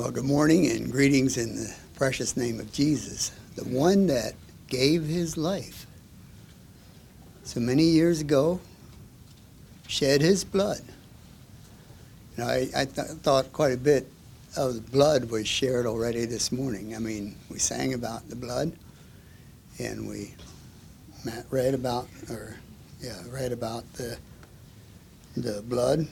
Well, 0.00 0.10
good 0.10 0.24
morning 0.24 0.66
and 0.70 0.90
greetings 0.90 1.36
in 1.36 1.56
the 1.56 1.74
precious 1.94 2.34
name 2.34 2.58
of 2.58 2.72
Jesus, 2.72 3.32
the 3.54 3.64
one 3.64 4.06
that 4.06 4.32
gave 4.66 5.04
his 5.04 5.36
life 5.36 5.84
so 7.44 7.60
many 7.60 7.82
years 7.82 8.22
ago, 8.22 8.60
shed 9.88 10.22
his 10.22 10.42
blood. 10.42 10.80
You 12.34 12.44
know, 12.44 12.48
I, 12.48 12.68
I 12.74 12.84
th- 12.86 13.08
thought 13.20 13.52
quite 13.52 13.72
a 13.72 13.76
bit 13.76 14.10
of 14.56 14.76
the 14.76 14.80
blood 14.80 15.30
was 15.30 15.46
shared 15.46 15.84
already 15.84 16.24
this 16.24 16.50
morning. 16.50 16.96
I 16.96 16.98
mean, 16.98 17.36
we 17.50 17.58
sang 17.58 17.92
about 17.92 18.26
the 18.30 18.36
blood, 18.36 18.72
and 19.78 20.08
we 20.08 20.34
read 21.50 21.74
about, 21.74 22.08
or 22.30 22.56
yeah, 23.02 23.18
read 23.28 23.52
about 23.52 23.84
the 23.92 24.16
the 25.36 25.60
blood. 25.60 26.08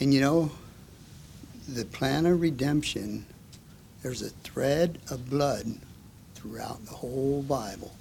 And 0.00 0.12
you 0.12 0.20
know, 0.20 0.50
the 1.68 1.84
plan 1.86 2.26
of 2.26 2.40
redemption, 2.40 3.26
there's 4.02 4.22
a 4.22 4.30
thread 4.30 4.98
of 5.10 5.28
blood 5.28 5.66
throughout 6.34 6.84
the 6.84 6.92
whole 6.92 7.42
Bible. 7.42 7.92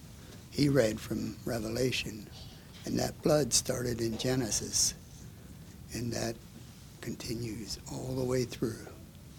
He 0.51 0.69
read 0.69 0.99
from 0.99 1.35
Revelation, 1.45 2.27
and 2.85 2.97
that 2.99 3.19
blood 3.23 3.53
started 3.53 4.01
in 4.01 4.17
Genesis, 4.17 4.93
and 5.93 6.11
that 6.13 6.35
continues 7.01 7.79
all 7.91 8.15
the 8.15 8.23
way 8.23 8.43
through. 8.43 8.87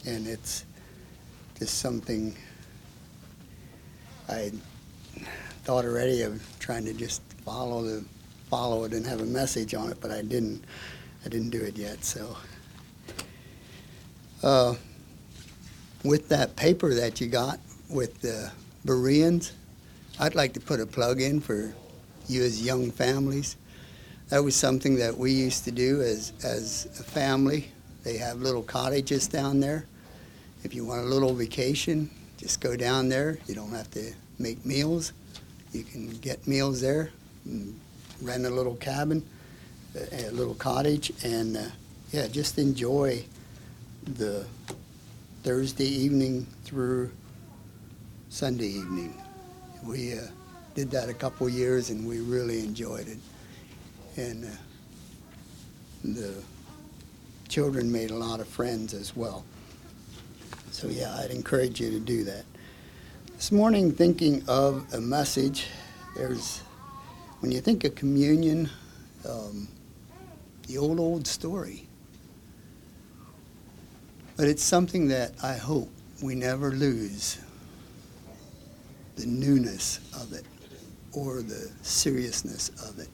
And 0.04 0.26
it's 0.26 0.64
just 1.58 1.78
something 1.78 2.34
I 4.28 4.52
thought 5.64 5.84
already 5.84 6.22
of 6.22 6.42
trying 6.58 6.84
to 6.84 6.92
just 6.92 7.22
follow 7.44 7.82
the 7.82 8.04
follow 8.50 8.84
it 8.84 8.92
and 8.92 9.04
have 9.04 9.20
a 9.20 9.26
message 9.26 9.74
on 9.74 9.90
it, 9.90 9.98
but 10.00 10.10
I 10.10 10.22
didn't. 10.22 10.64
I 11.24 11.28
didn't 11.28 11.50
do 11.50 11.60
it 11.60 11.76
yet. 11.76 12.04
So, 12.04 12.36
uh, 14.46 14.76
with 16.04 16.28
that 16.28 16.54
paper 16.54 16.94
that 16.94 17.20
you 17.20 17.26
got 17.26 17.58
with 17.90 18.20
the 18.20 18.52
Bereans, 18.84 19.52
I'd 20.20 20.36
like 20.36 20.52
to 20.52 20.60
put 20.60 20.78
a 20.78 20.86
plug 20.86 21.20
in 21.20 21.40
for 21.40 21.74
you 22.28 22.44
as 22.44 22.62
young 22.62 22.92
families. 22.92 23.56
That 24.28 24.44
was 24.44 24.54
something 24.54 24.96
that 24.96 25.18
we 25.18 25.32
used 25.32 25.64
to 25.64 25.72
do 25.72 26.00
as 26.00 26.32
as 26.44 26.86
a 27.00 27.02
family. 27.02 27.72
They 28.04 28.18
have 28.18 28.38
little 28.40 28.62
cottages 28.62 29.26
down 29.26 29.58
there. 29.58 29.86
If 30.62 30.74
you 30.74 30.84
want 30.84 31.00
a 31.00 31.08
little 31.08 31.34
vacation, 31.34 32.08
just 32.36 32.60
go 32.60 32.76
down 32.76 33.08
there. 33.08 33.38
You 33.48 33.56
don't 33.56 33.72
have 33.72 33.90
to 33.92 34.12
make 34.38 34.64
meals. 34.64 35.12
You 35.72 35.82
can 35.82 36.10
get 36.18 36.46
meals 36.46 36.80
there, 36.80 37.10
rent 38.22 38.46
a 38.46 38.50
little 38.50 38.76
cabin, 38.76 39.24
a 39.96 40.30
little 40.30 40.54
cottage, 40.54 41.12
and 41.24 41.56
uh, 41.56 41.64
yeah, 42.12 42.28
just 42.28 42.58
enjoy 42.58 43.24
the 44.06 44.46
Thursday 45.42 45.84
evening 45.84 46.46
through 46.64 47.10
Sunday 48.28 48.68
evening. 48.68 49.20
We 49.84 50.14
uh, 50.14 50.22
did 50.74 50.90
that 50.92 51.08
a 51.08 51.14
couple 51.14 51.48
years, 51.48 51.90
and 51.90 52.06
we 52.06 52.20
really 52.20 52.60
enjoyed 52.60 53.08
it. 53.08 53.18
And 54.16 54.44
uh, 54.44 54.48
the 56.04 56.34
children 57.48 57.90
made 57.90 58.10
a 58.10 58.14
lot 58.14 58.40
of 58.40 58.46
friends 58.46 58.94
as 58.94 59.16
well. 59.16 59.44
So 60.70 60.88
yeah, 60.88 61.16
I'd 61.18 61.30
encourage 61.30 61.80
you 61.80 61.90
to 61.90 62.00
do 62.00 62.22
that. 62.24 62.44
This 63.34 63.50
morning, 63.50 63.92
thinking 63.92 64.44
of 64.46 64.86
a 64.94 65.00
message, 65.00 65.66
there's 66.16 66.60
when 67.40 67.50
you 67.50 67.60
think 67.60 67.84
of 67.84 67.94
communion, 67.94 68.70
um, 69.28 69.68
the 70.68 70.78
old 70.78 71.00
old 71.00 71.26
story. 71.26 71.86
But 74.36 74.48
it's 74.48 74.62
something 74.62 75.08
that 75.08 75.32
I 75.42 75.54
hope 75.54 75.90
we 76.22 76.34
never 76.34 76.70
lose 76.70 77.38
the 79.16 79.26
newness 79.26 80.00
of 80.14 80.32
it 80.32 80.44
or 81.12 81.40
the 81.40 81.70
seriousness 81.82 82.68
of 82.88 82.98
it. 82.98 83.08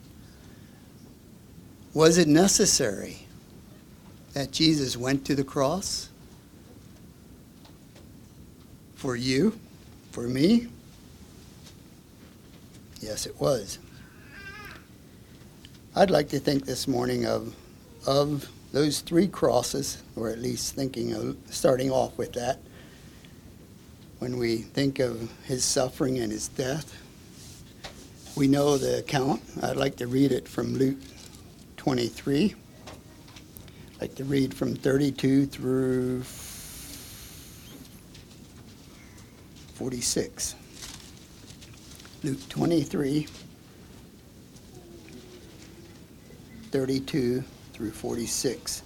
Was 1.93 2.17
it 2.17 2.27
necessary 2.27 3.19
that 4.33 4.51
Jesus 4.51 4.97
went 4.97 5.25
to 5.25 5.35
the 5.35 5.43
cross 5.43 6.09
for 8.95 9.15
you? 9.15 9.57
For 10.11 10.27
me? 10.27 10.67
Yes, 12.99 13.25
it 13.25 13.39
was. 13.39 13.79
I'd 15.95 16.11
like 16.11 16.29
to 16.29 16.39
think 16.39 16.65
this 16.65 16.87
morning 16.87 17.25
of, 17.25 17.55
of 18.05 18.49
those 18.73 18.99
three 19.01 19.27
crosses, 19.27 20.01
or 20.15 20.29
at 20.29 20.39
least 20.39 20.73
thinking 20.75 21.13
of 21.13 21.37
starting 21.49 21.91
off 21.91 22.17
with 22.17 22.33
that. 22.33 22.59
When 24.17 24.37
we 24.37 24.57
think 24.57 24.99
of 24.99 25.31
his 25.43 25.63
suffering 25.63 26.17
and 26.17 26.31
his 26.31 26.47
death, 26.47 26.97
we 28.35 28.47
know 28.47 28.77
the 28.79 28.97
account. 28.97 29.43
I'd 29.61 29.77
like 29.77 29.95
to 29.97 30.07
read 30.07 30.31
it 30.31 30.47
from 30.47 30.73
Luke 30.73 30.97
23. 31.77 32.55
I'd 32.87 34.01
like 34.01 34.15
to 34.15 34.23
read 34.23 34.55
from 34.55 34.75
32 34.75 35.45
through 35.45 36.23
46. 39.75 40.55
Luke 42.23 42.49
23, 42.49 43.27
32 46.71 47.43
through 47.73 47.91
46. 47.91 48.83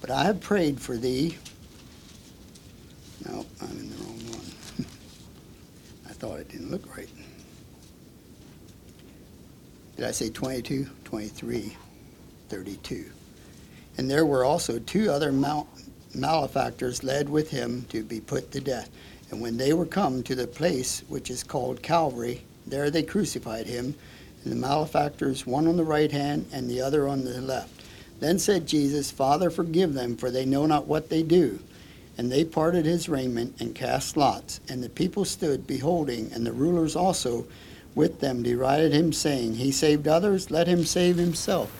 But 0.00 0.10
I 0.10 0.24
have 0.24 0.40
prayed 0.40 0.80
for 0.80 0.96
thee. 0.96 1.36
No, 3.28 3.44
I'm 3.60 3.70
in 3.70 3.90
the 3.90 3.96
wrong 3.96 4.18
one. 4.30 4.86
I 6.08 6.12
thought 6.12 6.40
it 6.40 6.48
didn't 6.48 6.70
look 6.70 6.96
right. 6.96 7.08
Did 9.96 10.06
I 10.06 10.12
say 10.12 10.30
22? 10.30 10.86
23, 11.04 11.76
32. 12.48 13.04
And 13.98 14.10
there 14.10 14.24
were 14.24 14.44
also 14.44 14.78
two 14.78 15.10
other 15.10 15.30
mal- 15.32 15.68
malefactors 16.14 17.04
led 17.04 17.28
with 17.28 17.50
him 17.50 17.84
to 17.90 18.02
be 18.02 18.20
put 18.20 18.50
to 18.52 18.60
death. 18.60 18.88
And 19.30 19.40
when 19.40 19.58
they 19.58 19.74
were 19.74 19.86
come 19.86 20.22
to 20.22 20.34
the 20.34 20.46
place 20.46 21.02
which 21.08 21.30
is 21.30 21.42
called 21.42 21.82
Calvary, 21.82 22.42
there 22.66 22.90
they 22.90 23.02
crucified 23.02 23.66
him, 23.66 23.94
and 24.42 24.52
the 24.52 24.56
malefactors, 24.56 25.46
one 25.46 25.66
on 25.66 25.76
the 25.76 25.84
right 25.84 26.10
hand 26.10 26.46
and 26.52 26.68
the 26.70 26.80
other 26.80 27.06
on 27.06 27.24
the 27.24 27.40
left. 27.40 27.79
Then 28.20 28.38
said 28.38 28.66
Jesus, 28.66 29.10
Father, 29.10 29.50
forgive 29.50 29.94
them, 29.94 30.16
for 30.16 30.30
they 30.30 30.44
know 30.44 30.66
not 30.66 30.86
what 30.86 31.08
they 31.08 31.22
do. 31.22 31.58
And 32.18 32.30
they 32.30 32.44
parted 32.44 32.84
his 32.84 33.08
raiment 33.08 33.56
and 33.60 33.74
cast 33.74 34.16
lots. 34.16 34.60
And 34.68 34.82
the 34.82 34.90
people 34.90 35.24
stood 35.24 35.66
beholding, 35.66 36.30
and 36.32 36.46
the 36.46 36.52
rulers 36.52 36.94
also 36.94 37.46
with 37.94 38.20
them 38.20 38.42
derided 38.42 38.92
him, 38.92 39.12
saying, 39.12 39.54
He 39.54 39.72
saved 39.72 40.06
others, 40.06 40.50
let 40.50 40.66
him 40.66 40.84
save 40.84 41.16
himself, 41.16 41.72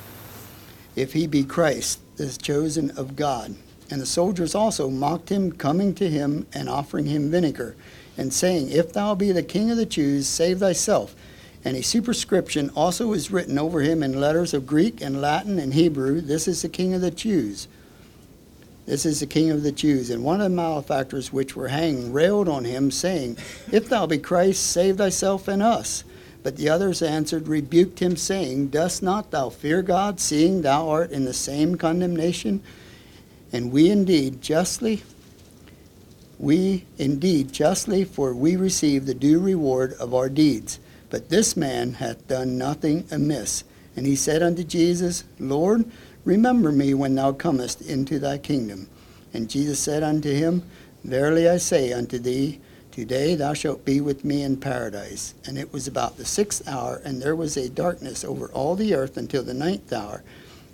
if 0.97 1.13
he 1.13 1.27
be 1.27 1.45
Christ, 1.45 2.01
the 2.17 2.29
chosen 2.29 2.91
of 2.93 3.17
God. 3.17 3.55
And 3.91 4.01
the 4.01 4.07
soldiers 4.07 4.55
also 4.55 4.89
mocked 4.89 5.29
him, 5.29 5.53
coming 5.53 5.95
to 5.97 6.09
him 6.09 6.47
and 6.53 6.69
offering 6.69 7.07
him 7.07 7.31
vinegar, 7.31 7.77
and 8.17 8.33
saying, 8.33 8.71
If 8.71 8.93
thou 8.93 9.15
be 9.15 9.33
the 9.33 9.43
king 9.43 9.71
of 9.71 9.77
the 9.77 9.87
Jews, 9.87 10.27
save 10.27 10.61
thyself. 10.61 11.15
And 11.65 11.77
a 11.77 11.83
superscription 11.83 12.71
also 12.75 13.09
was 13.09 13.31
written 13.31 13.59
over 13.59 13.81
him 13.81 14.03
in 14.03 14.21
letters 14.21 14.55
of 14.55 14.67
Greek 14.67 15.01
and 15.03 15.21
Latin 15.21 15.59
and 15.59 15.75
Hebrew 15.75 16.21
This 16.21 16.49
is 16.49 16.63
the 16.63 16.69
king 16.69 16.95
of 16.95 17.01
the 17.01 17.11
Jews. 17.11 17.69
This 18.87 19.07
is 19.07 19.21
the 19.21 19.27
king 19.27 19.51
of 19.51 19.63
the 19.63 19.71
Jews. 19.71 20.11
And 20.11 20.25
one 20.25 20.41
of 20.41 20.51
the 20.51 20.57
malefactors 20.57 21.33
which 21.33 21.55
were 21.55 21.69
hanged 21.69 22.13
railed 22.13 22.49
on 22.49 22.65
him, 22.65 22.91
saying, 22.91 23.37
If 23.71 23.89
thou 23.89 24.07
be 24.07 24.19
Christ, 24.19 24.67
save 24.67 24.97
thyself 24.97 25.47
and 25.47 25.63
us. 25.63 26.03
But 26.43 26.57
the 26.57 26.71
others 26.71 27.03
answered, 27.03 27.47
rebuked 27.47 28.01
him, 28.01 28.17
saying, 28.17 28.69
Dost 28.69 29.03
not 29.03 29.31
thou 29.31 29.51
fear 29.51 29.83
God, 29.83 30.19
seeing 30.19 30.63
thou 30.63 30.89
art 30.89 31.13
in 31.13 31.25
the 31.25 31.35
same 31.35 31.77
condemnation? 31.77 32.63
And 33.53 33.71
we 33.71 33.91
indeed 33.91 34.43
justly, 34.43 35.03
we 36.39 36.85
indeed 36.99 37.53
justly, 37.53 38.05
for 38.05 38.35
we 38.35 38.57
receive 38.57 39.07
the 39.07 39.15
due 39.15 39.39
reward 39.39 39.93
of 40.01 40.15
our 40.15 40.29
deeds. 40.29 40.80
But 41.11 41.29
this 41.29 41.57
man 41.57 41.95
hath 41.95 42.27
done 42.29 42.57
nothing 42.57 43.05
amiss. 43.11 43.65
And 43.97 44.07
he 44.07 44.17
said 44.17 44.43
unto 44.43 44.63
Jesus, 44.63 45.25
Lord, 45.39 45.85
remember 46.25 46.73
me 46.73 46.95
when 46.95 47.17
thou 47.17 47.33
comest 47.33 47.83
into 47.83 48.19
thy 48.19 48.39
kingdom. 48.39 48.89
And 49.35 49.51
Jesus 49.51 49.81
said 49.81 50.03
unto 50.03 50.33
him, 50.33 50.63
Verily 51.05 51.49
I 51.49 51.59
say 51.59 51.93
unto 51.93 52.19
thee, 52.19 52.61
Today 52.93 53.35
thou 53.35 53.55
shalt 53.55 53.85
be 53.85 54.01
with 54.01 54.25
me 54.25 54.43
in 54.43 54.57
paradise. 54.57 55.35
And 55.47 55.57
it 55.57 55.73
was 55.73 55.87
about 55.87 56.17
the 56.17 56.25
sixth 56.25 56.67
hour, 56.67 57.01
and 57.05 57.21
there 57.23 57.37
was 57.37 57.57
a 57.57 57.69
darkness 57.69 58.25
over 58.25 58.49
all 58.49 58.75
the 58.75 58.95
earth 58.95 59.17
until 59.17 59.43
the 59.43 59.55
ninth 59.55 59.93
hour. 59.93 60.23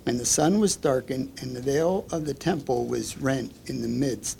And 0.05 0.19
the 0.19 0.25
sun 0.25 0.59
was 0.59 0.75
darkened, 0.75 1.31
and 1.41 1.55
the 1.55 1.61
veil 1.61 2.05
of 2.11 2.25
the 2.25 2.33
temple 2.33 2.85
was 2.85 3.17
rent 3.17 3.53
in 3.67 3.81
the 3.81 3.87
midst. 3.87 4.39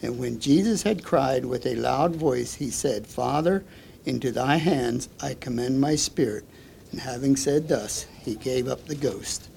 And 0.00 0.18
when 0.18 0.40
Jesus 0.40 0.82
had 0.82 1.04
cried 1.04 1.44
with 1.44 1.66
a 1.66 1.74
loud 1.74 2.16
voice, 2.16 2.54
he 2.54 2.70
said, 2.70 3.06
Father, 3.06 3.64
into 4.08 4.32
thy 4.32 4.56
hands 4.56 5.08
I 5.22 5.34
commend 5.34 5.80
my 5.80 5.94
spirit. 5.94 6.44
And 6.90 7.00
having 7.00 7.36
said 7.36 7.68
thus, 7.68 8.06
he 8.24 8.34
gave 8.34 8.66
up 8.66 8.86
the 8.86 8.94
ghost. 8.94 9.48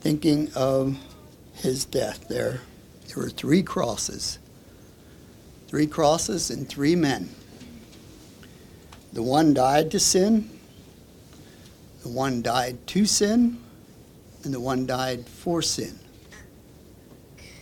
Thinking 0.00 0.50
of 0.54 0.96
his 1.54 1.84
death 1.84 2.28
there, 2.28 2.60
there 3.08 3.22
were 3.22 3.30
three 3.30 3.62
crosses. 3.62 4.38
Three 5.68 5.86
crosses 5.86 6.50
and 6.50 6.68
three 6.68 6.96
men. 6.96 7.28
The 9.12 9.22
one 9.22 9.54
died 9.54 9.90
to 9.92 10.00
sin, 10.00 10.50
the 12.02 12.08
one 12.08 12.42
died 12.42 12.86
to 12.88 13.06
sin, 13.06 13.58
and 14.44 14.54
the 14.54 14.60
one 14.60 14.86
died 14.86 15.26
for 15.26 15.60
sin. 15.60 15.98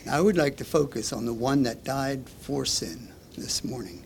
And 0.02 0.10
I 0.14 0.20
would 0.20 0.36
like 0.36 0.56
to 0.58 0.64
focus 0.64 1.12
on 1.12 1.24
the 1.24 1.32
one 1.32 1.62
that 1.62 1.82
died 1.82 2.28
for 2.28 2.64
sin 2.64 3.08
this 3.38 3.64
morning. 3.64 4.03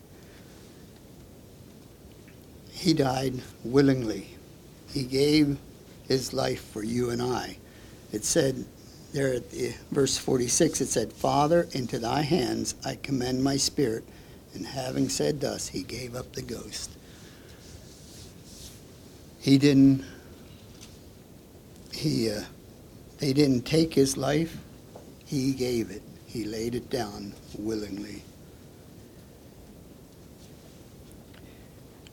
He 2.79 2.93
died 2.93 3.41
willingly. 3.65 4.37
He 4.93 5.03
gave 5.03 5.57
his 6.07 6.31
life 6.31 6.63
for 6.71 6.81
you 6.81 7.09
and 7.09 7.21
I. 7.21 7.57
It 8.13 8.23
said 8.23 8.65
there 9.11 9.33
at 9.33 9.51
the, 9.51 9.73
verse 9.91 10.17
46, 10.17 10.79
it 10.79 10.85
said, 10.87 11.11
Father, 11.11 11.67
into 11.73 11.99
thy 11.99 12.21
hands 12.21 12.75
I 12.85 12.95
commend 12.95 13.43
my 13.43 13.57
spirit. 13.57 14.05
And 14.53 14.65
having 14.65 15.09
said 15.09 15.41
thus, 15.41 15.67
he 15.67 15.83
gave 15.83 16.15
up 16.15 16.31
the 16.31 16.41
ghost. 16.41 16.89
He 19.39 19.57
didn't, 19.57 20.05
he, 21.91 22.31
uh, 22.31 22.43
they 23.17 23.33
didn't 23.33 23.63
take 23.63 23.93
his 23.93 24.15
life, 24.15 24.57
he 25.25 25.51
gave 25.51 25.91
it. 25.91 26.01
He 26.25 26.45
laid 26.45 26.75
it 26.75 26.89
down 26.89 27.33
willingly. 27.57 28.23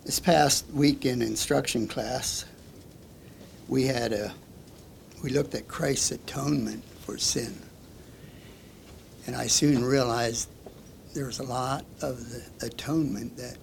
This 0.07 0.21
past 0.21 0.71
week 0.71 1.05
in 1.05 1.21
instruction 1.21 1.89
class, 1.89 2.45
we 3.67 3.87
had 3.87 4.13
a 4.13 4.33
we 5.21 5.31
looked 5.31 5.57
at 5.57 5.67
Christ's 5.67 6.13
atonement 6.13 6.85
for 7.01 7.19
sin. 7.19 7.61
And 9.27 9.35
I 9.35 9.49
soon 9.49 9.85
realized 9.85 10.49
there 11.13 11.27
was 11.27 11.41
a 11.41 11.43
lot 11.43 11.85
of 12.03 12.31
the 12.31 12.45
atonement 12.65 13.37
that 13.37 13.57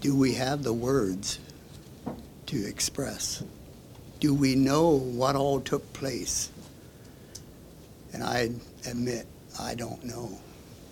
do 0.00 0.14
we 0.14 0.34
have 0.34 0.62
the 0.62 0.72
words 0.72 1.40
to 2.46 2.68
express? 2.68 3.42
Do 4.20 4.32
we 4.32 4.54
know 4.54 4.90
what 4.90 5.34
all 5.34 5.58
took 5.58 5.92
place? 5.92 6.52
And 8.12 8.22
I 8.22 8.50
admit 8.88 9.26
I 9.58 9.74
don't 9.74 10.04
know 10.04 10.38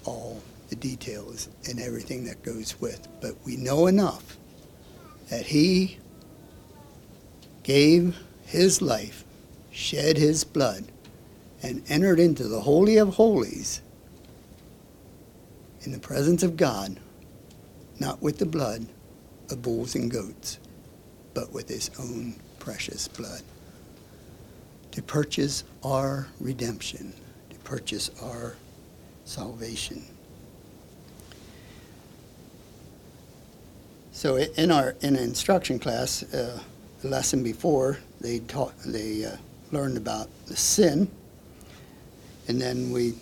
all 0.05 0.43
the 0.75 0.89
details 0.89 1.49
and 1.69 1.81
everything 1.81 2.25
that 2.25 2.43
goes 2.43 2.81
with, 2.81 3.07
but 3.21 3.35
we 3.45 3.57
know 3.57 3.87
enough 3.87 4.37
that 5.31 5.47
he 5.47 5.99
gave 7.63 8.17
his 8.45 8.83
life, 8.83 9.25
shed 9.71 10.17
his 10.17 10.43
blood, 10.43 10.85
and 11.63 11.83
entered 11.89 12.19
into 12.19 12.49
the 12.49 12.61
Holy 12.61 12.97
of 12.97 13.15
Holies 13.15 13.83
in 15.83 15.93
the 15.93 15.99
presence 15.99 16.43
of 16.43 16.57
God, 16.57 16.99
not 18.01 18.21
with 18.21 18.39
the 18.39 18.47
blood 18.47 18.87
of 19.51 19.63
bulls 19.63 19.95
and 19.95 20.11
goats, 20.11 20.59
but 21.35 21.53
with 21.53 21.69
his 21.69 21.91
own 22.01 22.35
precious 22.59 23.07
blood 23.07 23.43
to 24.91 25.03
purchase 25.03 25.65
our 25.85 26.27
redemption, 26.41 27.13
to 27.51 27.59
purchase 27.61 28.11
our 28.23 28.55
salvation. 29.25 30.05
So 34.25 34.37
in 34.37 34.71
our 34.71 34.97
in 35.03 35.17
instruction 35.17 35.79
class, 35.79 36.23
uh, 36.33 36.59
the 37.03 37.09
lesson 37.09 37.43
before, 37.43 37.99
they 38.23 38.39
taught 38.39 38.73
they 38.87 39.27
uh, 39.27 39.37
learned 39.71 39.99
about 39.99 40.31
the 40.47 40.57
sin, 40.57 41.11
and 42.49 42.59
then 42.59 42.91
we 42.91 43.17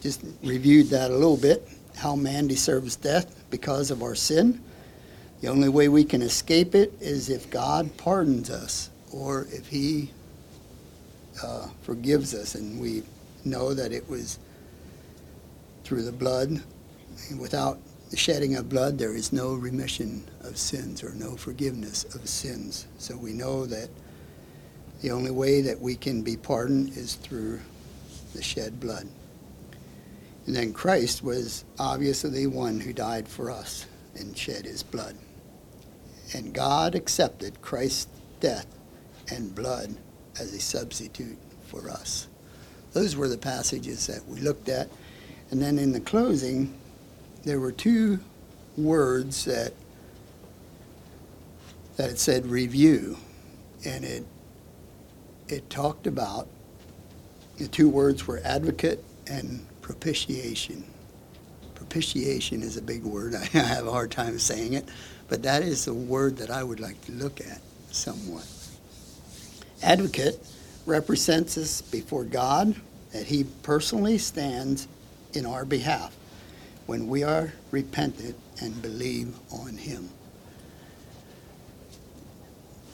just 0.00 0.24
reviewed 0.42 0.88
that 0.88 1.12
a 1.12 1.14
little 1.14 1.36
bit. 1.36 1.68
How 1.94 2.16
man 2.16 2.48
deserves 2.48 2.96
death 2.96 3.44
because 3.50 3.92
of 3.92 4.02
our 4.02 4.16
sin. 4.16 4.60
The 5.40 5.46
only 5.46 5.68
way 5.68 5.88
we 5.88 6.02
can 6.02 6.20
escape 6.20 6.74
it 6.74 6.94
is 7.00 7.30
if 7.30 7.48
God 7.50 7.96
pardons 7.96 8.50
us, 8.50 8.90
or 9.12 9.46
if 9.52 9.68
He 9.68 10.10
uh, 11.44 11.68
forgives 11.82 12.34
us, 12.34 12.56
and 12.56 12.80
we 12.80 13.04
know 13.44 13.72
that 13.72 13.92
it 13.92 14.10
was 14.10 14.40
through 15.84 16.02
the 16.02 16.10
blood. 16.10 16.60
Without 17.38 17.78
the 18.10 18.16
shedding 18.16 18.56
of 18.56 18.68
blood, 18.68 18.98
there 18.98 19.14
is 19.14 19.32
no 19.32 19.54
remission 19.54 20.28
of 20.42 20.58
sins 20.58 21.04
or 21.04 21.14
no 21.14 21.36
forgiveness 21.36 22.04
of 22.14 22.28
sins. 22.28 22.86
So 22.98 23.16
we 23.16 23.32
know 23.32 23.66
that 23.66 23.88
the 25.00 25.12
only 25.12 25.30
way 25.30 25.60
that 25.62 25.80
we 25.80 25.94
can 25.94 26.22
be 26.22 26.36
pardoned 26.36 26.96
is 26.96 27.14
through 27.14 27.60
the 28.34 28.42
shed 28.42 28.80
blood. 28.80 29.06
And 30.46 30.56
then 30.56 30.72
Christ 30.72 31.22
was 31.22 31.64
obviously 31.78 32.30
the 32.30 32.46
one 32.48 32.80
who 32.80 32.92
died 32.92 33.28
for 33.28 33.50
us 33.50 33.86
and 34.16 34.36
shed 34.36 34.64
his 34.64 34.82
blood. 34.82 35.16
And 36.34 36.52
God 36.52 36.96
accepted 36.96 37.62
Christ's 37.62 38.08
death 38.40 38.66
and 39.30 39.54
blood 39.54 39.94
as 40.40 40.52
a 40.52 40.60
substitute 40.60 41.38
for 41.66 41.88
us. 41.88 42.26
Those 42.92 43.14
were 43.14 43.28
the 43.28 43.38
passages 43.38 44.08
that 44.08 44.26
we 44.26 44.40
looked 44.40 44.68
at. 44.68 44.88
And 45.50 45.62
then 45.62 45.78
in 45.78 45.92
the 45.92 46.00
closing, 46.00 46.74
there 47.44 47.60
were 47.60 47.72
two 47.72 48.20
words 48.76 49.44
that 49.44 49.72
that 51.96 52.10
it 52.10 52.18
said 52.18 52.46
review, 52.46 53.16
and 53.84 54.04
it 54.04 54.24
it 55.48 55.68
talked 55.68 56.06
about 56.06 56.48
the 57.58 57.68
two 57.68 57.88
words 57.88 58.26
were 58.26 58.40
advocate 58.44 59.04
and 59.26 59.66
propitiation. 59.82 60.84
Propitiation 61.74 62.62
is 62.62 62.76
a 62.76 62.82
big 62.82 63.04
word. 63.04 63.34
I 63.54 63.58
have 63.58 63.86
a 63.86 63.90
hard 63.90 64.10
time 64.10 64.38
saying 64.38 64.74
it, 64.74 64.88
but 65.28 65.42
that 65.42 65.62
is 65.62 65.84
the 65.84 65.94
word 65.94 66.36
that 66.38 66.50
I 66.50 66.62
would 66.62 66.80
like 66.80 67.00
to 67.06 67.12
look 67.12 67.40
at 67.40 67.60
somewhat. 67.90 68.46
Advocate 69.82 70.38
represents 70.86 71.58
us 71.58 71.82
before 71.82 72.24
God 72.24 72.74
that 73.12 73.26
he 73.26 73.44
personally 73.62 74.18
stands 74.18 74.86
in 75.32 75.46
our 75.46 75.64
behalf 75.64 76.14
when 76.90 77.06
we 77.06 77.22
are 77.22 77.52
repentant 77.70 78.34
and 78.60 78.82
believe 78.82 79.32
on 79.52 79.76
him. 79.76 80.08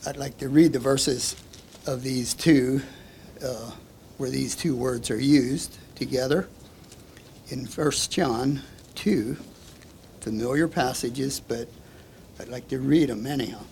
I'd 0.07 0.19
like 0.19 0.37
to 0.37 0.51
read 0.51 0.75
the 0.75 0.79
verses 0.79 1.35
of 1.87 2.03
these 2.03 2.35
two, 2.35 2.83
uh, 3.43 3.71
where 4.19 4.29
these 4.29 4.55
two 4.55 4.77
words 4.77 5.11
are 5.11 5.19
used 5.19 5.79
together. 5.95 6.47
In 7.49 7.65
1 7.65 7.91
John 8.11 8.61
2, 8.97 9.35
familiar 10.21 10.69
passages, 10.69 11.41
but 11.41 11.67
I'd 12.39 12.49
like 12.49 12.69
to 12.69 12.79
read 12.79 13.09
them 13.09 13.27
anyhow. 13.27 13.63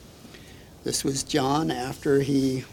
This 0.85 1.05
was 1.05 1.23
John 1.23 1.71
after 1.71 2.21
he 2.21 2.65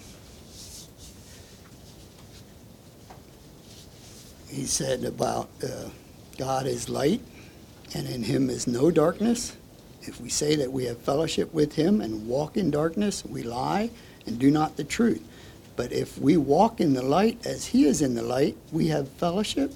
he 4.48 4.65
said 4.65 5.03
about 5.03 5.50
uh, 5.62 5.89
God 6.38 6.65
is 6.65 6.88
light 6.88 7.20
and 7.93 8.07
in 8.07 8.24
him 8.24 8.50
is 8.50 8.67
no 8.67 8.91
darkness. 8.91 9.55
If 10.03 10.19
we 10.19 10.29
say 10.29 10.55
that 10.55 10.71
we 10.71 10.86
have 10.86 10.98
fellowship 11.00 11.53
with 11.53 11.75
him 11.75 12.01
and 12.01 12.27
walk 12.27 12.57
in 12.57 12.71
darkness, 12.71 13.24
we 13.25 13.43
lie 13.43 13.91
and 14.25 14.39
do 14.39 14.50
not 14.50 14.77
the 14.77 14.83
truth. 14.83 15.24
But 15.75 15.91
if 15.91 16.17
we 16.17 16.38
walk 16.38 16.79
in 16.79 16.93
the 16.93 17.03
light 17.03 17.45
as 17.45 17.67
he 17.67 17.86
is 17.86 18.01
in 18.01 18.15
the 18.15 18.24
light, 18.24 18.57
we 18.71 18.88
have 18.88 19.10
fellowship 19.10 19.74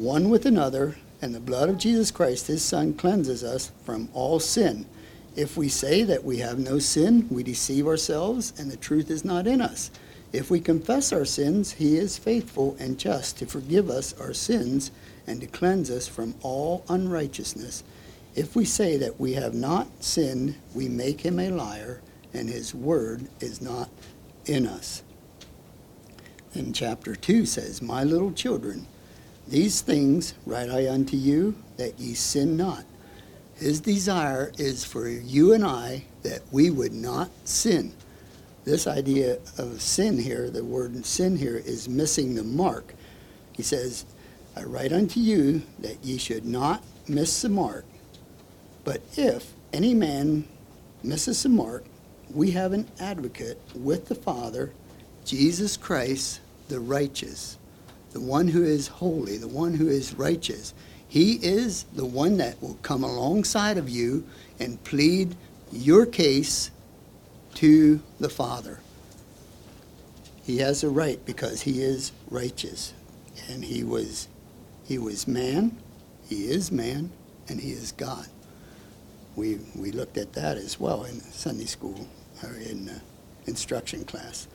one 0.00 0.30
with 0.30 0.46
another, 0.46 0.96
and 1.20 1.34
the 1.34 1.40
blood 1.40 1.68
of 1.68 1.76
Jesus 1.76 2.10
Christ, 2.10 2.46
his 2.46 2.64
Son, 2.64 2.94
cleanses 2.94 3.44
us 3.44 3.70
from 3.84 4.08
all 4.14 4.40
sin. 4.40 4.86
If 5.36 5.58
we 5.58 5.68
say 5.68 6.04
that 6.04 6.24
we 6.24 6.38
have 6.38 6.58
no 6.58 6.78
sin, 6.78 7.28
we 7.30 7.42
deceive 7.42 7.86
ourselves, 7.86 8.54
and 8.58 8.70
the 8.70 8.78
truth 8.78 9.10
is 9.10 9.26
not 9.26 9.46
in 9.46 9.60
us. 9.60 9.90
If 10.32 10.50
we 10.50 10.58
confess 10.58 11.12
our 11.12 11.26
sins, 11.26 11.72
he 11.72 11.98
is 11.98 12.16
faithful 12.16 12.78
and 12.80 12.98
just 12.98 13.36
to 13.38 13.46
forgive 13.46 13.90
us 13.90 14.18
our 14.18 14.32
sins 14.32 14.90
and 15.30 15.40
to 15.40 15.46
cleanse 15.46 15.90
us 15.90 16.08
from 16.08 16.34
all 16.42 16.84
unrighteousness. 16.88 17.82
If 18.34 18.56
we 18.56 18.64
say 18.64 18.96
that 18.96 19.20
we 19.20 19.34
have 19.34 19.54
not 19.54 19.88
sinned, 20.02 20.56
we 20.74 20.88
make 20.88 21.20
him 21.20 21.38
a 21.38 21.50
liar, 21.50 22.00
and 22.34 22.48
his 22.48 22.74
word 22.74 23.28
is 23.40 23.60
not 23.60 23.88
in 24.46 24.66
us. 24.66 25.02
And 26.54 26.74
chapter 26.74 27.14
2 27.14 27.46
says, 27.46 27.80
My 27.80 28.04
little 28.04 28.32
children, 28.32 28.86
these 29.46 29.80
things 29.80 30.34
write 30.44 30.70
I 30.70 30.88
unto 30.88 31.16
you, 31.16 31.56
that 31.76 31.98
ye 31.98 32.14
sin 32.14 32.56
not. 32.56 32.84
His 33.54 33.80
desire 33.80 34.52
is 34.58 34.84
for 34.84 35.08
you 35.08 35.52
and 35.52 35.64
I 35.64 36.04
that 36.22 36.42
we 36.50 36.70
would 36.70 36.92
not 36.92 37.30
sin 37.44 37.92
this 38.64 38.86
idea 38.86 39.38
of 39.58 39.80
sin 39.80 40.18
here, 40.18 40.50
the 40.50 40.64
word 40.64 41.04
sin 41.04 41.36
here, 41.36 41.56
is 41.56 41.88
missing 41.88 42.34
the 42.34 42.44
mark. 42.44 42.94
He 43.52 43.62
says, 43.62 44.04
I 44.56 44.64
write 44.64 44.92
unto 44.92 45.20
you 45.20 45.62
that 45.78 46.04
ye 46.04 46.18
should 46.18 46.44
not 46.44 46.82
miss 47.08 47.42
the 47.42 47.48
mark. 47.48 47.84
But 48.84 49.00
if 49.16 49.52
any 49.72 49.94
man 49.94 50.44
misses 51.02 51.42
the 51.42 51.48
mark, 51.48 51.84
we 52.32 52.50
have 52.52 52.72
an 52.72 52.88
advocate 52.98 53.60
with 53.74 54.06
the 54.06 54.14
Father, 54.14 54.72
Jesus 55.24 55.76
Christ, 55.76 56.40
the 56.68 56.80
righteous, 56.80 57.58
the 58.12 58.20
one 58.20 58.48
who 58.48 58.62
is 58.62 58.88
holy, 58.88 59.36
the 59.36 59.48
one 59.48 59.74
who 59.74 59.88
is 59.88 60.14
righteous. 60.14 60.74
He 61.08 61.34
is 61.34 61.84
the 61.94 62.04
one 62.04 62.36
that 62.38 62.60
will 62.62 62.78
come 62.82 63.02
alongside 63.02 63.78
of 63.78 63.88
you 63.88 64.24
and 64.58 64.82
plead 64.84 65.36
your 65.72 66.06
case 66.06 66.70
to 67.56 68.00
the 68.18 68.28
Father. 68.28 68.80
He 70.44 70.58
has 70.58 70.82
a 70.82 70.88
right 70.88 71.24
because 71.24 71.62
he 71.62 71.82
is 71.82 72.12
righteous. 72.28 72.92
And 73.48 73.64
he 73.64 73.82
was 73.82 74.28
he 74.90 74.98
was 74.98 75.28
man, 75.28 75.78
he 76.28 76.50
is 76.50 76.72
man, 76.72 77.12
and 77.46 77.60
he 77.60 77.70
is 77.70 77.92
God. 77.92 78.26
We 79.36 79.60
we 79.76 79.92
looked 79.92 80.18
at 80.18 80.32
that 80.32 80.56
as 80.56 80.80
well 80.80 81.04
in 81.04 81.20
Sunday 81.20 81.66
school 81.66 82.08
or 82.42 82.54
in 82.56 82.88
uh, 82.88 82.98
instruction 83.46 84.04
class. 84.04 84.48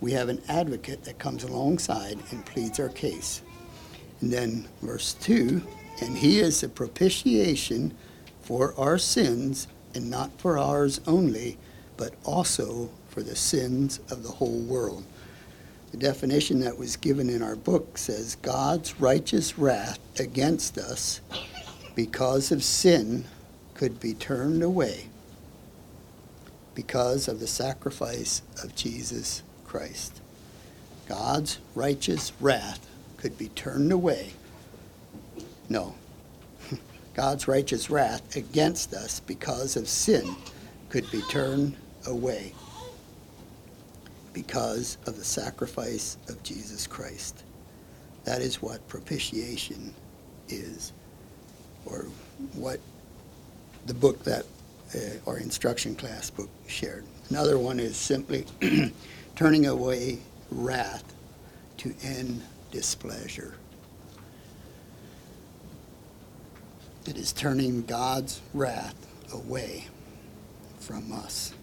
We 0.00 0.12
have 0.12 0.30
an 0.30 0.40
advocate 0.48 1.04
that 1.04 1.18
comes 1.18 1.44
alongside 1.44 2.18
and 2.30 2.46
pleads 2.46 2.80
our 2.80 2.88
case. 2.88 3.42
And 4.22 4.32
then 4.32 4.66
verse 4.80 5.12
2 5.20 5.60
and 6.00 6.16
he 6.16 6.40
is 6.40 6.62
a 6.62 6.68
propitiation 6.70 7.94
for 8.40 8.72
our 8.78 8.96
sins, 8.96 9.68
and 9.94 10.10
not 10.10 10.30
for 10.40 10.56
ours 10.56 11.02
only, 11.06 11.58
but 11.98 12.14
also 12.24 12.88
for 13.10 13.22
the 13.22 13.36
sins 13.36 14.00
of 14.10 14.22
the 14.22 14.30
whole 14.30 14.60
world. 14.60 15.04
The 15.90 15.96
definition 15.96 16.60
that 16.60 16.78
was 16.78 16.96
given 16.96 17.28
in 17.28 17.42
our 17.42 17.56
book 17.56 17.98
says 17.98 18.36
God's 18.36 19.00
righteous 19.00 19.58
wrath 19.58 19.98
against 20.20 20.78
us 20.78 21.20
because 21.96 22.52
of 22.52 22.62
sin 22.62 23.24
could 23.74 23.98
be 23.98 24.14
turned 24.14 24.62
away 24.62 25.06
because 26.74 27.26
of 27.26 27.40
the 27.40 27.46
sacrifice 27.46 28.42
of 28.62 28.74
Jesus 28.76 29.42
Christ. 29.64 30.20
God's 31.08 31.58
righteous 31.74 32.32
wrath 32.40 32.86
could 33.16 33.36
be 33.36 33.48
turned 33.48 33.90
away. 33.90 34.30
No. 35.68 35.96
God's 37.14 37.48
righteous 37.48 37.90
wrath 37.90 38.36
against 38.36 38.94
us 38.94 39.18
because 39.18 39.76
of 39.76 39.88
sin 39.88 40.36
could 40.88 41.10
be 41.10 41.20
turned 41.22 41.76
away 42.06 42.52
because 44.32 44.98
of 45.06 45.16
the 45.16 45.24
sacrifice 45.24 46.16
of 46.28 46.42
Jesus 46.42 46.86
Christ. 46.86 47.44
That 48.24 48.42
is 48.42 48.62
what 48.62 48.86
propitiation 48.88 49.94
is, 50.48 50.92
or 51.86 52.06
what 52.54 52.80
the 53.86 53.94
book 53.94 54.22
that 54.24 54.44
uh, 54.94 54.98
our 55.26 55.38
instruction 55.38 55.94
class 55.94 56.30
book 56.30 56.50
shared. 56.66 57.04
Another 57.30 57.58
one 57.58 57.80
is 57.80 57.96
simply 57.96 58.44
turning 59.36 59.66
away 59.66 60.18
wrath 60.50 61.14
to 61.78 61.94
end 62.02 62.42
displeasure. 62.70 63.54
It 67.06 67.16
is 67.16 67.32
turning 67.32 67.82
God's 67.82 68.40
wrath 68.52 68.94
away 69.32 69.86
from 70.80 71.12
us. 71.12 71.54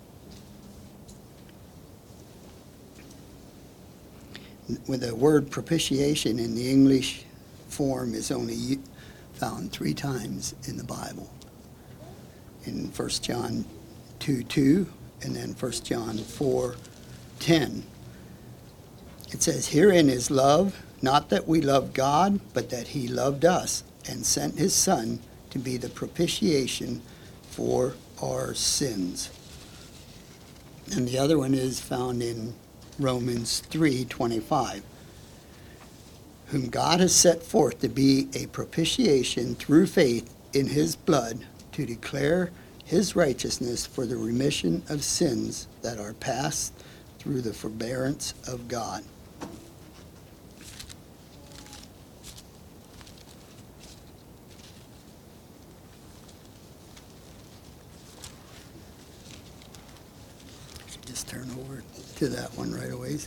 With 4.87 5.01
the 5.01 5.15
word 5.15 5.49
propitiation 5.49 6.39
in 6.39 6.55
the 6.55 6.69
English 6.69 7.23
form 7.69 8.13
is 8.13 8.31
only 8.31 8.79
found 9.33 9.71
three 9.71 9.93
times 9.93 10.55
in 10.67 10.77
the 10.77 10.83
Bible. 10.83 11.29
In 12.65 12.87
1 12.87 13.09
John 13.21 13.65
2 14.19 14.43
2 14.43 14.87
and 15.21 15.35
then 15.35 15.51
1 15.51 15.71
John 15.83 16.17
4 16.17 16.75
10. 17.39 17.83
It 19.31 19.43
says, 19.43 19.67
Herein 19.67 20.09
is 20.09 20.31
love, 20.31 20.83
not 21.01 21.29
that 21.29 21.47
we 21.47 21.61
love 21.61 21.93
God, 21.93 22.39
but 22.53 22.69
that 22.69 22.89
He 22.89 23.07
loved 23.07 23.45
us 23.45 23.83
and 24.09 24.25
sent 24.25 24.57
His 24.57 24.73
Son 24.73 25.19
to 25.49 25.59
be 25.59 25.77
the 25.77 25.89
propitiation 25.89 27.01
for 27.49 27.93
our 28.21 28.53
sins. 28.53 29.29
And 30.91 31.07
the 31.07 31.17
other 31.17 31.37
one 31.37 31.53
is 31.53 31.79
found 31.79 32.23
in 32.23 32.53
Romans 32.99 33.61
3:25 33.69 34.81
whom 36.47 36.69
God 36.69 36.99
has 37.01 37.13
set 37.13 37.43
forth 37.43 37.79
to 37.81 37.89
be 37.89 38.29
a 38.33 38.47
propitiation 38.47 39.55
through 39.55 39.87
faith 39.87 40.33
in 40.53 40.67
his 40.67 40.95
blood 40.95 41.45
to 41.73 41.85
declare 41.85 42.51
his 42.85 43.15
righteousness 43.15 43.85
for 43.85 44.05
the 44.05 44.15
remission 44.15 44.81
of 44.89 45.03
sins 45.03 45.67
that 45.81 45.99
are 45.99 46.13
past 46.13 46.73
through 47.19 47.41
the 47.41 47.53
forbearance 47.53 48.33
of 48.47 48.67
God. 48.69 49.03
Just 61.05 61.27
turn 61.27 61.49
over 61.59 61.83
to 62.17 62.27
that 62.29 62.55
one 62.57 62.73
right 62.73 62.91
away. 62.91 63.17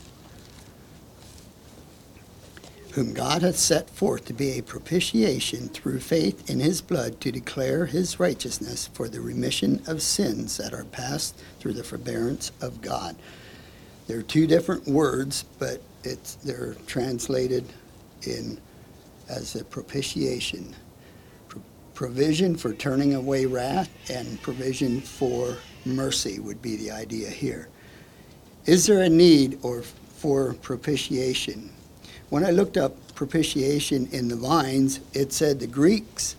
Whom 2.92 3.14
God 3.14 3.42
hath 3.42 3.56
set 3.56 3.88
forth 3.88 4.24
to 4.26 4.32
be 4.32 4.58
a 4.58 4.62
propitiation 4.62 5.68
through 5.68 6.00
faith 6.00 6.50
in 6.50 6.58
his 6.58 6.80
blood 6.80 7.20
to 7.20 7.30
declare 7.30 7.86
his 7.86 8.18
righteousness 8.18 8.88
for 8.92 9.08
the 9.08 9.20
remission 9.20 9.80
of 9.86 10.02
sins 10.02 10.56
that 10.56 10.74
are 10.74 10.84
past 10.84 11.40
through 11.60 11.74
the 11.74 11.84
forbearance 11.84 12.50
of 12.60 12.82
God. 12.82 13.14
There 14.08 14.18
are 14.18 14.22
two 14.22 14.48
different 14.48 14.88
words, 14.88 15.44
but 15.60 15.80
it's 16.02 16.34
they're 16.36 16.74
translated 16.88 17.64
in 18.22 18.58
as 19.28 19.54
a 19.54 19.64
propitiation. 19.64 20.74
Pro- 21.48 21.62
provision 21.94 22.56
for 22.56 22.74
turning 22.74 23.14
away 23.14 23.46
wrath 23.46 23.88
and 24.10 24.42
provision 24.42 25.00
for 25.00 25.58
mercy 25.84 26.40
would 26.40 26.60
be 26.60 26.74
the 26.76 26.90
idea 26.90 27.30
here. 27.30 27.68
Is 28.70 28.86
there 28.86 29.00
a 29.00 29.08
need 29.08 29.58
or 29.64 29.82
for 29.82 30.54
propitiation? 30.54 31.72
When 32.28 32.44
I 32.44 32.52
looked 32.52 32.76
up 32.76 32.94
propitiation 33.16 34.06
in 34.12 34.28
the 34.28 34.36
lines, 34.36 35.00
it 35.12 35.32
said 35.32 35.58
the 35.58 35.66
Greeks, 35.66 36.36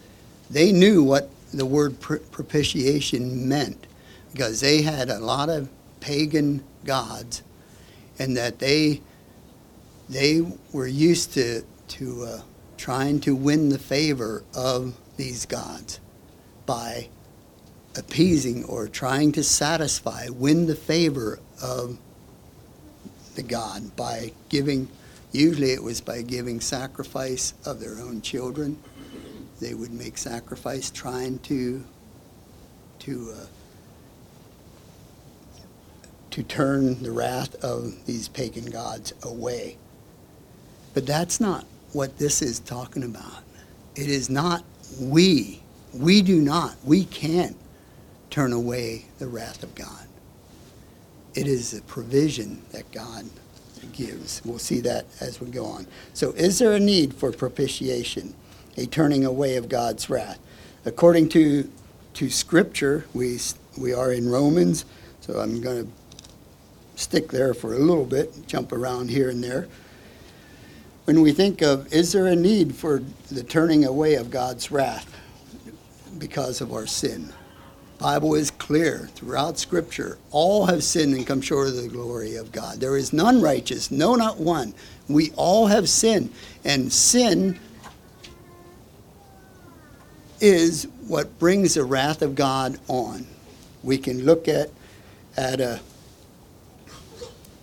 they 0.50 0.72
knew 0.72 1.04
what 1.04 1.30
the 1.54 1.66
word 1.66 2.00
propitiation 2.00 3.50
meant 3.50 3.86
because 4.32 4.62
they 4.62 4.82
had 4.82 5.10
a 5.10 5.20
lot 5.20 5.50
of 5.50 5.68
pagan 6.00 6.64
gods 6.86 7.44
and 8.18 8.38
that 8.38 8.60
they 8.60 9.02
they 10.08 10.40
were 10.72 10.88
used 10.88 11.34
to 11.34 11.64
to 11.90 12.24
uh, 12.24 12.42
trying 12.78 13.20
to 13.20 13.36
win 13.36 13.68
the 13.68 13.78
favor 13.78 14.46
of 14.56 14.96
these 15.18 15.46
gods 15.46 16.00
by 16.66 17.10
appeasing 17.98 18.64
or 18.64 18.88
trying 18.88 19.34
to 19.34 19.44
satisfy, 19.44 20.30
win 20.30 20.68
the 20.68 20.78
favor 20.78 21.38
of 21.62 21.98
the 23.36 23.44
God 23.44 23.96
by 23.96 24.32
giving, 24.50 24.88
usually 25.32 25.72
it 25.72 25.84
was 25.84 26.02
by 26.02 26.22
giving 26.22 26.60
sacrifice 26.60 27.54
of 27.66 27.80
their 27.80 28.00
own 28.00 28.22
children. 28.22 28.78
They 29.60 29.74
would 29.74 29.92
make 29.92 30.18
sacrifice 30.18 30.90
trying 30.90 31.40
to, 31.40 31.84
to, 33.00 33.36
uh, 33.38 33.46
to 36.32 36.44
turn 36.44 37.02
the 37.04 37.12
wrath 37.12 37.56
of 37.64 38.06
these 38.06 38.28
pagan 38.28 38.66
gods 38.66 39.14
away. 39.24 39.78
But 40.94 41.06
that's 41.06 41.40
not 41.40 41.66
what 41.94 42.18
this 42.18 42.42
is 42.42 42.60
talking 42.60 43.04
about. 43.04 43.44
It 43.96 44.10
is 44.10 44.30
not 44.30 44.64
we. 45.00 45.62
We 45.94 46.22
do 46.22 46.42
not. 46.42 46.76
We 46.86 47.06
can't 47.06 47.58
turn 48.30 48.54
away 48.54 49.06
the 49.20 49.28
wrath 49.28 49.64
of 49.64 49.76
God. 49.76 50.08
It 51.34 51.48
is 51.48 51.74
a 51.74 51.82
provision 51.84 52.62
that 52.72 52.92
God 52.92 53.26
gives. 53.94 54.42
We'll 54.46 54.60
see 54.60 54.82
that 54.82 55.06
as 55.20 55.40
we 55.40 55.48
go 55.50 55.66
on. 55.66 55.88
So, 56.14 56.32
is 56.32 56.60
there 56.60 56.74
a 56.74 56.80
need 56.80 57.14
for 57.14 57.32
propitiation, 57.32 58.36
a 58.78 58.86
turning 58.86 59.26
away 59.26 59.56
of 59.56 59.70
God's 59.70 60.10
wrath? 60.10 60.40
According 60.86 61.30
to 61.30 61.70
to 62.16 62.30
Scripture, 62.30 63.06
we 63.14 63.40
we 63.78 63.94
are 63.94 64.12
in 64.12 64.30
Romans, 64.30 64.86
so 65.22 65.40
I'm 65.40 65.62
going 65.62 65.86
to 65.86 65.92
stick 66.96 67.30
there 67.30 67.54
for 67.54 67.74
a 67.74 67.80
little 67.80 68.06
bit, 68.06 68.48
jump 68.48 68.72
around 68.72 69.10
here 69.10 69.30
and 69.30 69.44
there. 69.44 69.68
When 71.06 71.22
we 71.22 71.32
think 71.32 71.62
of, 71.62 71.92
is 71.92 72.12
there 72.12 72.28
a 72.28 72.36
need 72.36 72.76
for 72.76 73.02
the 73.32 73.44
turning 73.44 73.86
away 73.86 74.16
of 74.16 74.30
God's 74.30 74.72
wrath 74.72 75.18
because 76.20 76.62
of 76.62 76.74
our 76.74 76.86
sin? 76.86 77.34
Bible 77.98 78.36
is 78.36 78.51
clear 78.72 79.10
throughout 79.16 79.60
Scripture. 79.60 80.18
All 80.32 80.68
have 80.68 80.82
sinned 80.82 81.14
and 81.14 81.28
come 81.28 81.42
short 81.42 81.68
of 81.68 81.76
the 81.76 81.90
glory 81.90 82.38
of 82.38 82.54
God. 82.54 82.80
There 82.80 82.96
is 82.96 83.12
none 83.12 83.42
righteous, 83.42 83.92
no, 83.92 84.16
not 84.16 84.38
one. 84.38 84.74
We 85.10 85.34
all 85.36 85.68
have 85.68 85.90
sinned, 85.90 86.32
and 86.64 86.90
sin 86.94 87.60
is 90.40 90.88
what 91.06 91.38
brings 91.38 91.74
the 91.74 91.84
wrath 91.84 92.22
of 92.22 92.34
God 92.34 92.80
on. 92.88 93.28
We 93.84 93.98
can 93.98 94.24
look 94.24 94.48
at 94.48 94.70
at 95.36 95.60
a 95.60 95.82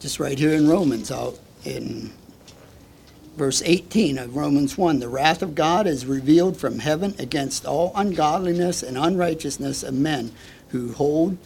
just 0.01 0.21
right 0.21 0.39
here 0.39 0.53
in 0.53 0.69
Romans, 0.69 1.11
out 1.11 1.39
in 1.65 2.13
verse 3.39 3.63
18 3.65 4.19
of 4.19 4.37
Romans 4.37 4.77
1 4.77 4.99
the 4.99 5.09
wrath 5.09 5.43
of 5.43 5.55
God 5.55 5.87
is 5.87 6.05
revealed 6.05 6.57
from 6.57 6.81
heaven 6.81 7.15
against 7.21 7.65
all 7.65 7.93
ungodliness 7.95 8.83
and 8.83 8.99
unrighteousness 8.99 9.85
of 9.85 9.95
men 9.95 10.33
who 10.71 10.93
hold 10.93 11.37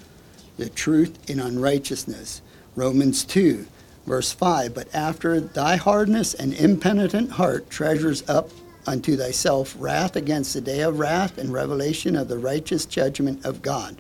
the 0.57 0.69
truth 0.69 1.19
in 1.31 1.41
unrighteousness. 1.41 2.43
Romans 2.75 3.25
2, 3.25 3.67
verse 4.07 4.33
5 4.33 4.75
But 4.75 4.95
after 4.95 5.41
thy 5.41 5.76
hardness 5.76 6.35
and 6.35 6.55
impenitent 6.55 7.33
heart 7.33 7.71
treasures 7.71 8.29
up 8.29 8.50
unto 8.87 9.17
thyself 9.17 9.75
wrath 9.79 10.17
against 10.17 10.55
the 10.55 10.61
day 10.61 10.81
of 10.81 10.99
wrath 10.99 11.38
and 11.38 11.52
revelation 11.52 12.17
of 12.17 12.29
the 12.29 12.38
righteous 12.38 12.85
judgment 12.85 13.45
of 13.45 13.62
God. 13.62 13.97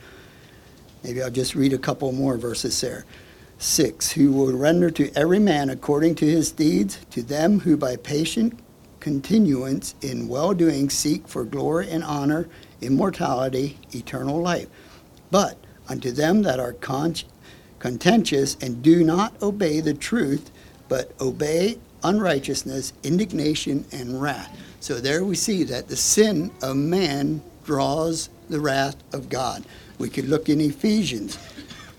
Maybe 1.04 1.22
I'll 1.22 1.30
just 1.30 1.54
read 1.54 1.72
a 1.72 1.78
couple 1.78 2.12
more 2.12 2.36
verses 2.36 2.80
there. 2.80 3.04
6 3.58 4.12
Who 4.12 4.32
will 4.32 4.52
render 4.52 4.90
to 4.90 5.12
every 5.16 5.38
man 5.38 5.70
according 5.70 6.16
to 6.16 6.26
his 6.26 6.50
deeds, 6.50 6.98
to 7.10 7.22
them 7.22 7.60
who 7.60 7.76
by 7.76 7.96
patient 7.96 8.58
continuance 9.02 9.96
in 10.00 10.28
well 10.28 10.54
doing 10.54 10.88
seek 10.88 11.26
for 11.26 11.44
glory 11.44 11.90
and 11.90 12.04
honor, 12.04 12.48
immortality, 12.80 13.78
eternal 13.92 14.40
life. 14.40 14.68
But 15.32 15.58
unto 15.88 16.12
them 16.12 16.42
that 16.42 16.60
are 16.60 16.74
con- 16.74 17.16
contentious 17.80 18.56
and 18.62 18.84
do 18.84 19.02
not 19.02 19.42
obey 19.42 19.80
the 19.80 19.94
truth, 19.94 20.52
but 20.88 21.12
obey 21.20 21.78
unrighteousness, 22.04 22.92
indignation, 23.02 23.84
and 23.92 24.22
wrath. 24.22 24.56
So 24.80 25.00
there 25.00 25.24
we 25.24 25.36
see 25.36 25.64
that 25.64 25.88
the 25.88 25.96
sin 25.96 26.52
of 26.62 26.76
man 26.76 27.42
draws 27.64 28.30
the 28.50 28.60
wrath 28.60 28.96
of 29.14 29.30
God. 29.30 29.64
We 29.98 30.10
could 30.10 30.26
look 30.28 30.50
in 30.50 30.60
Ephesians 30.60 31.36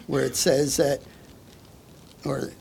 where 0.08 0.24
it 0.24 0.38
says 0.38 0.78
that 0.78 1.02
or 2.26 2.52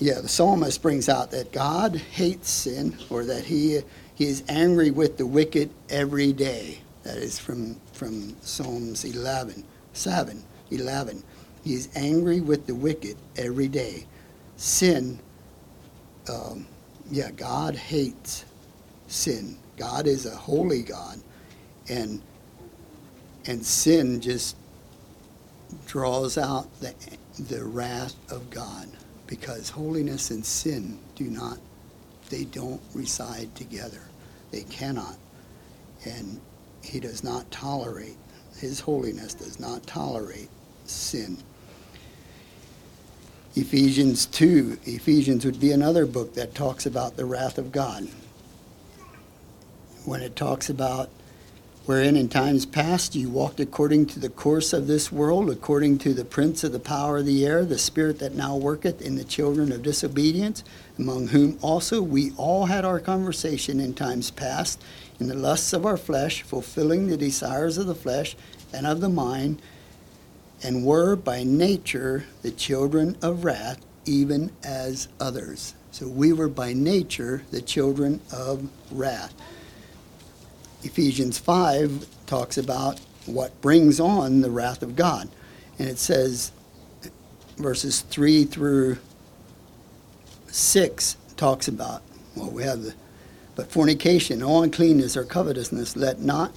yeah, 0.00 0.20
the 0.20 0.28
psalmist 0.28 0.82
brings 0.82 1.08
out 1.08 1.30
that 1.32 1.52
God 1.52 1.96
hates 1.96 2.50
sin, 2.50 2.96
or 3.10 3.24
that 3.24 3.44
he 3.44 3.80
he 4.14 4.26
is 4.26 4.42
angry 4.48 4.90
with 4.90 5.18
the 5.18 5.26
wicked 5.26 5.70
every 5.90 6.32
day. 6.32 6.80
That 7.04 7.18
is 7.18 7.38
from 7.38 7.76
from 8.00 8.34
Psalms 8.40 9.04
11, 9.04 9.62
7, 9.92 10.42
11. 10.70 11.22
He 11.62 11.74
is 11.74 11.90
angry 11.94 12.40
with 12.40 12.66
the 12.66 12.74
wicked 12.74 13.18
every 13.36 13.68
day. 13.68 14.06
Sin, 14.56 15.18
um, 16.26 16.66
yeah, 17.10 17.30
God 17.30 17.76
hates 17.76 18.46
sin. 19.06 19.58
God 19.76 20.06
is 20.06 20.24
a 20.24 20.34
holy 20.34 20.80
God, 20.82 21.20
and 21.90 22.22
and 23.44 23.62
sin 23.62 24.22
just 24.22 24.56
draws 25.86 26.38
out 26.38 26.68
the 26.80 26.94
the 27.38 27.62
wrath 27.62 28.16
of 28.32 28.48
God 28.48 28.88
because 29.26 29.68
holiness 29.68 30.30
and 30.30 30.42
sin 30.42 30.98
do 31.16 31.24
not, 31.24 31.58
they 32.30 32.44
don't 32.44 32.80
reside 32.94 33.54
together. 33.54 34.00
They 34.52 34.62
cannot. 34.62 35.18
And 36.06 36.40
he 36.82 37.00
does 37.00 37.22
not 37.22 37.50
tolerate, 37.50 38.16
his 38.58 38.80
holiness 38.80 39.34
does 39.34 39.60
not 39.60 39.86
tolerate 39.86 40.48
sin. 40.84 41.38
Ephesians 43.56 44.26
2, 44.26 44.78
Ephesians 44.84 45.44
would 45.44 45.58
be 45.58 45.72
another 45.72 46.06
book 46.06 46.34
that 46.34 46.54
talks 46.54 46.86
about 46.86 47.16
the 47.16 47.24
wrath 47.24 47.58
of 47.58 47.72
God. 47.72 48.08
When 50.04 50.22
it 50.22 50.36
talks 50.36 50.70
about 50.70 51.10
wherein 51.84 52.16
in 52.16 52.28
times 52.28 52.64
past 52.64 53.16
you 53.16 53.28
walked 53.28 53.58
according 53.58 54.06
to 54.06 54.20
the 54.20 54.28
course 54.28 54.72
of 54.72 54.86
this 54.86 55.10
world, 55.10 55.50
according 55.50 55.98
to 55.98 56.14
the 56.14 56.24
prince 56.24 56.62
of 56.62 56.70
the 56.70 56.78
power 56.78 57.18
of 57.18 57.26
the 57.26 57.44
air, 57.44 57.64
the 57.64 57.76
spirit 57.76 58.20
that 58.20 58.34
now 58.34 58.56
worketh 58.56 59.02
in 59.02 59.16
the 59.16 59.24
children 59.24 59.72
of 59.72 59.82
disobedience, 59.82 60.62
among 60.96 61.28
whom 61.28 61.58
also 61.60 62.00
we 62.00 62.30
all 62.36 62.66
had 62.66 62.84
our 62.84 63.00
conversation 63.00 63.80
in 63.80 63.92
times 63.94 64.30
past, 64.30 64.80
in 65.20 65.28
the 65.28 65.34
lusts 65.34 65.72
of 65.72 65.86
our 65.86 65.96
flesh, 65.96 66.42
fulfilling 66.42 67.06
the 67.06 67.16
desires 67.16 67.78
of 67.78 67.86
the 67.86 67.94
flesh 67.94 68.36
and 68.72 68.86
of 68.86 69.00
the 69.00 69.08
mind, 69.08 69.60
and 70.62 70.84
were 70.84 71.14
by 71.14 71.42
nature 71.42 72.24
the 72.42 72.50
children 72.50 73.16
of 73.22 73.44
wrath, 73.44 73.80
even 74.06 74.50
as 74.64 75.08
others. 75.20 75.74
So 75.90 76.08
we 76.08 76.32
were 76.32 76.48
by 76.48 76.72
nature 76.72 77.42
the 77.50 77.60
children 77.60 78.20
of 78.32 78.68
wrath. 78.90 79.34
Ephesians 80.82 81.38
5 81.38 82.06
talks 82.26 82.56
about 82.56 83.00
what 83.26 83.60
brings 83.60 84.00
on 84.00 84.40
the 84.40 84.50
wrath 84.50 84.82
of 84.82 84.96
God. 84.96 85.28
And 85.78 85.88
it 85.88 85.98
says, 85.98 86.52
verses 87.56 88.00
3 88.02 88.44
through 88.44 88.98
6 90.48 91.16
talks 91.36 91.68
about, 91.68 92.02
well, 92.34 92.50
we 92.50 92.62
have 92.62 92.82
the, 92.82 92.94
but 93.60 93.70
fornication, 93.70 94.42
all 94.42 94.62
uncleanness 94.62 95.18
or 95.18 95.22
covetousness, 95.22 95.94
let 95.94 96.18
not 96.18 96.50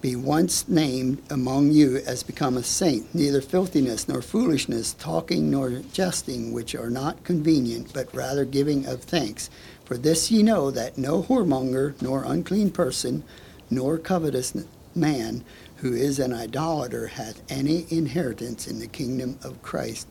be 0.00 0.16
once 0.16 0.66
named 0.66 1.22
among 1.30 1.70
you 1.70 1.98
as 1.98 2.24
become 2.24 2.56
a 2.56 2.62
saint, 2.64 3.14
neither 3.14 3.40
filthiness 3.40 4.08
nor 4.08 4.20
foolishness, 4.20 4.94
talking 4.94 5.48
nor 5.48 5.70
jesting, 5.92 6.50
which 6.50 6.74
are 6.74 6.90
not 6.90 7.22
convenient, 7.22 7.92
but 7.94 8.12
rather 8.12 8.44
giving 8.44 8.84
of 8.84 9.00
thanks. 9.04 9.48
For 9.84 9.96
this 9.96 10.28
ye 10.28 10.42
know 10.42 10.72
that 10.72 10.98
no 10.98 11.22
whoremonger 11.22 11.94
nor 12.02 12.24
unclean 12.24 12.72
person, 12.72 13.22
nor 13.70 13.96
covetous 13.96 14.56
man 14.92 15.44
who 15.76 15.92
is 15.92 16.18
an 16.18 16.32
idolater 16.32 17.06
hath 17.06 17.42
any 17.48 17.86
inheritance 17.90 18.66
in 18.66 18.80
the 18.80 18.88
kingdom 18.88 19.38
of 19.44 19.62
Christ 19.62 20.08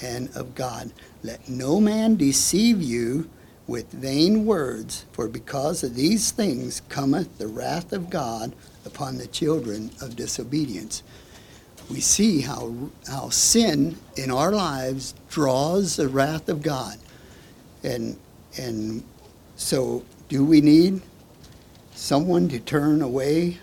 and 0.00 0.34
of 0.34 0.54
God. 0.54 0.90
Let 1.22 1.50
no 1.50 1.82
man 1.82 2.16
deceive 2.16 2.80
you 2.80 3.28
with 3.70 3.92
vain 3.92 4.44
words, 4.46 5.04
for 5.12 5.28
because 5.28 5.84
of 5.84 5.94
these 5.94 6.32
things 6.32 6.82
cometh 6.88 7.38
the 7.38 7.46
wrath 7.46 7.92
of 7.92 8.10
God 8.10 8.52
upon 8.84 9.16
the 9.16 9.28
children 9.28 9.92
of 10.02 10.16
disobedience. 10.16 11.04
We 11.88 12.00
see 12.00 12.40
how, 12.40 12.74
how 13.06 13.28
sin 13.28 13.96
in 14.16 14.32
our 14.32 14.50
lives 14.50 15.14
draws 15.28 15.94
the 15.94 16.08
wrath 16.08 16.48
of 16.48 16.62
God. 16.62 16.98
And, 17.84 18.18
and 18.58 19.04
so, 19.54 20.04
do 20.28 20.44
we 20.44 20.60
need 20.60 21.00
someone 21.94 22.48
to 22.48 22.58
turn 22.58 23.02
away 23.02 23.58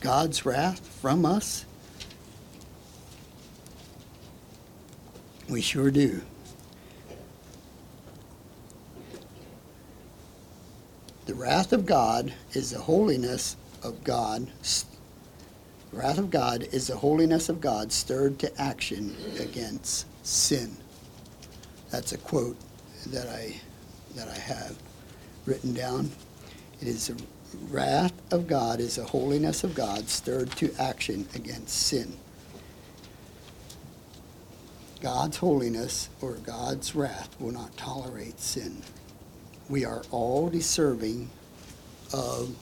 God's 0.00 0.46
wrath 0.46 0.86
from 1.00 1.26
us? 1.26 1.64
We 5.48 5.60
sure 5.62 5.90
do. 5.90 6.20
Wrath 11.48 11.72
of 11.72 11.86
God 11.86 12.30
is 12.52 12.72
the 12.72 12.78
holiness 12.78 13.56
of 13.82 14.04
God. 14.04 14.48
The 15.90 15.96
wrath 15.96 16.18
of 16.18 16.30
God 16.30 16.68
is 16.72 16.88
the 16.88 16.96
holiness 16.96 17.48
of 17.48 17.58
God 17.58 17.90
stirred 17.90 18.38
to 18.40 18.60
action 18.60 19.16
against 19.40 20.04
sin. 20.26 20.76
That's 21.90 22.12
a 22.12 22.18
quote 22.18 22.58
that 23.06 23.28
I 23.28 23.58
that 24.14 24.28
I 24.28 24.38
have 24.38 24.76
written 25.46 25.72
down. 25.72 26.10
It 26.82 26.88
is 26.88 27.06
the 27.06 27.16
wrath 27.70 28.12
of 28.30 28.46
God 28.46 28.78
is 28.78 28.96
the 28.96 29.04
holiness 29.04 29.64
of 29.64 29.74
God 29.74 30.10
stirred 30.10 30.50
to 30.56 30.70
action 30.78 31.26
against 31.34 31.74
sin. 31.74 32.12
God's 35.00 35.38
holiness 35.38 36.10
or 36.20 36.32
God's 36.34 36.94
wrath 36.94 37.34
will 37.40 37.52
not 37.52 37.74
tolerate 37.78 38.38
sin. 38.38 38.82
We 39.70 39.86
are 39.86 40.02
all 40.10 40.50
deserving 40.50 41.30
of 42.12 42.54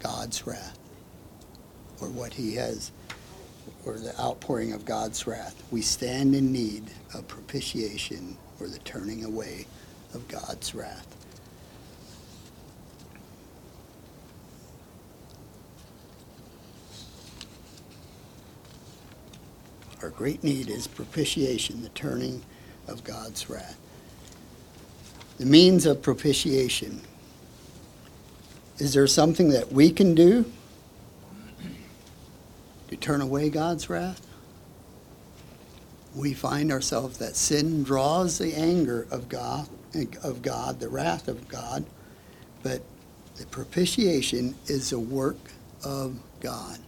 God's 0.00 0.46
wrath 0.46 0.78
or 2.00 2.08
what 2.08 2.32
he 2.32 2.54
has 2.54 2.92
or 3.84 3.94
the 3.94 4.18
outpouring 4.20 4.72
of 4.72 4.84
God's 4.84 5.26
wrath. 5.26 5.62
We 5.70 5.82
stand 5.82 6.34
in 6.34 6.52
need 6.52 6.84
of 7.14 7.26
propitiation 7.28 8.36
or 8.60 8.68
the 8.68 8.78
turning 8.80 9.24
away 9.24 9.66
of 10.14 10.26
God's 10.28 10.74
wrath. 10.74 11.06
Our 20.02 20.10
great 20.10 20.42
need 20.42 20.70
is 20.70 20.86
propitiation, 20.86 21.82
the 21.82 21.90
turning 21.90 22.42
of 22.88 23.04
God's 23.04 23.50
wrath. 23.50 23.78
The 25.38 25.44
means 25.46 25.84
of 25.86 26.00
propitiation. 26.00 27.02
Is 28.80 28.94
there 28.94 29.06
something 29.06 29.50
that 29.50 29.70
we 29.70 29.90
can 29.90 30.14
do 30.14 30.50
to 32.88 32.96
turn 32.96 33.20
away 33.20 33.50
God's 33.50 33.90
wrath? 33.90 34.26
We 36.16 36.32
find 36.32 36.72
ourselves 36.72 37.18
that 37.18 37.36
sin 37.36 37.82
draws 37.82 38.38
the 38.38 38.54
anger 38.54 39.06
of 39.10 39.28
God, 39.28 39.68
of 40.22 40.40
God, 40.40 40.80
the 40.80 40.88
wrath 40.88 41.28
of 41.28 41.46
God, 41.46 41.84
but 42.62 42.80
the 43.36 43.44
propitiation 43.46 44.54
is 44.66 44.92
a 44.92 44.98
work 44.98 45.36
of 45.84 46.18
God. 46.40 46.78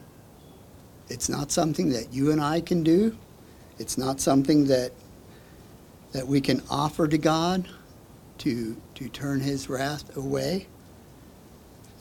It's 1.10 1.28
not 1.28 1.52
something 1.52 1.90
that 1.90 2.10
you 2.10 2.32
and 2.32 2.40
I 2.40 2.62
can 2.62 2.82
do. 2.82 3.18
It's 3.78 3.98
not 3.98 4.18
something 4.18 4.64
that 4.66 4.92
that 6.12 6.26
we 6.26 6.40
can 6.40 6.62
offer 6.70 7.06
to 7.06 7.18
God 7.18 7.68
to 8.38 8.76
to 8.94 9.08
turn 9.10 9.40
his 9.40 9.68
wrath 9.68 10.16
away. 10.16 10.68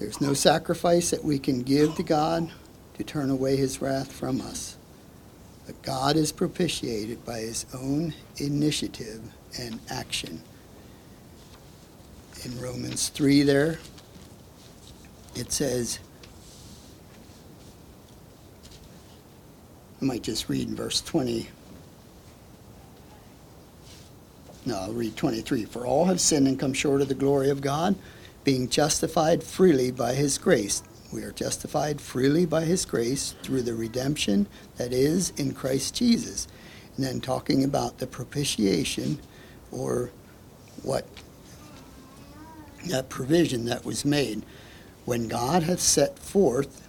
There's 0.02 0.20
no 0.20 0.34
sacrifice 0.34 1.12
that 1.12 1.24
we 1.24 1.38
can 1.38 1.62
give 1.62 1.94
to 1.98 2.02
God 2.02 2.50
to 2.96 3.04
turn 3.04 3.30
away 3.30 3.56
his 3.56 3.84
wrath 3.84 4.12
from 4.12 4.42
us. 4.42 4.76
But 5.68 5.80
God 5.84 6.16
is 6.16 6.32
propitiated 6.32 7.24
by 7.24 7.42
his 7.42 7.68
own 7.72 8.16
initiative 8.38 9.22
and 9.60 9.80
action. 9.92 10.42
In 12.44 12.60
Romans 12.60 13.10
3 13.10 13.44
there, 13.44 13.78
it 15.36 15.52
says, 15.52 16.00
I 20.02 20.06
might 20.06 20.24
just 20.24 20.50
read 20.50 20.70
verse 20.70 21.02
20. 21.02 21.48
No, 24.66 24.80
I'll 24.80 24.94
read 24.94 25.16
23. 25.16 25.66
For 25.66 25.86
all 25.86 26.06
have 26.06 26.20
sinned 26.20 26.48
and 26.48 26.60
come 26.60 26.74
short 26.74 27.02
of 27.02 27.08
the 27.08 27.14
glory 27.14 27.52
of 27.52 27.62
God, 27.62 27.96
being 28.44 28.70
justified 28.70 29.44
freely 29.44 29.92
by 29.92 30.14
his 30.14 30.38
grace. 30.38 30.84
We 31.12 31.24
are 31.24 31.32
justified 31.32 32.00
freely 32.00 32.46
by 32.46 32.64
his 32.64 32.86
grace 32.86 33.36
through 33.44 33.64
the 33.64 33.76
redemption 33.76 34.48
that 34.78 34.94
is 34.94 35.32
in 35.38 35.54
Christ 35.54 35.96
Jesus. 35.96 36.48
And 36.96 37.06
then 37.06 37.22
talking 37.22 37.64
about 37.64 37.98
the 37.98 38.08
propitiation 38.08 39.20
or 39.72 40.12
what 40.84 41.06
that 42.88 43.10
provision 43.10 43.66
that 43.66 43.86
was 43.86 44.06
made. 44.06 44.44
When 45.06 45.28
God 45.28 45.64
hath 45.64 45.80
set 45.80 46.18
forth 46.18 46.88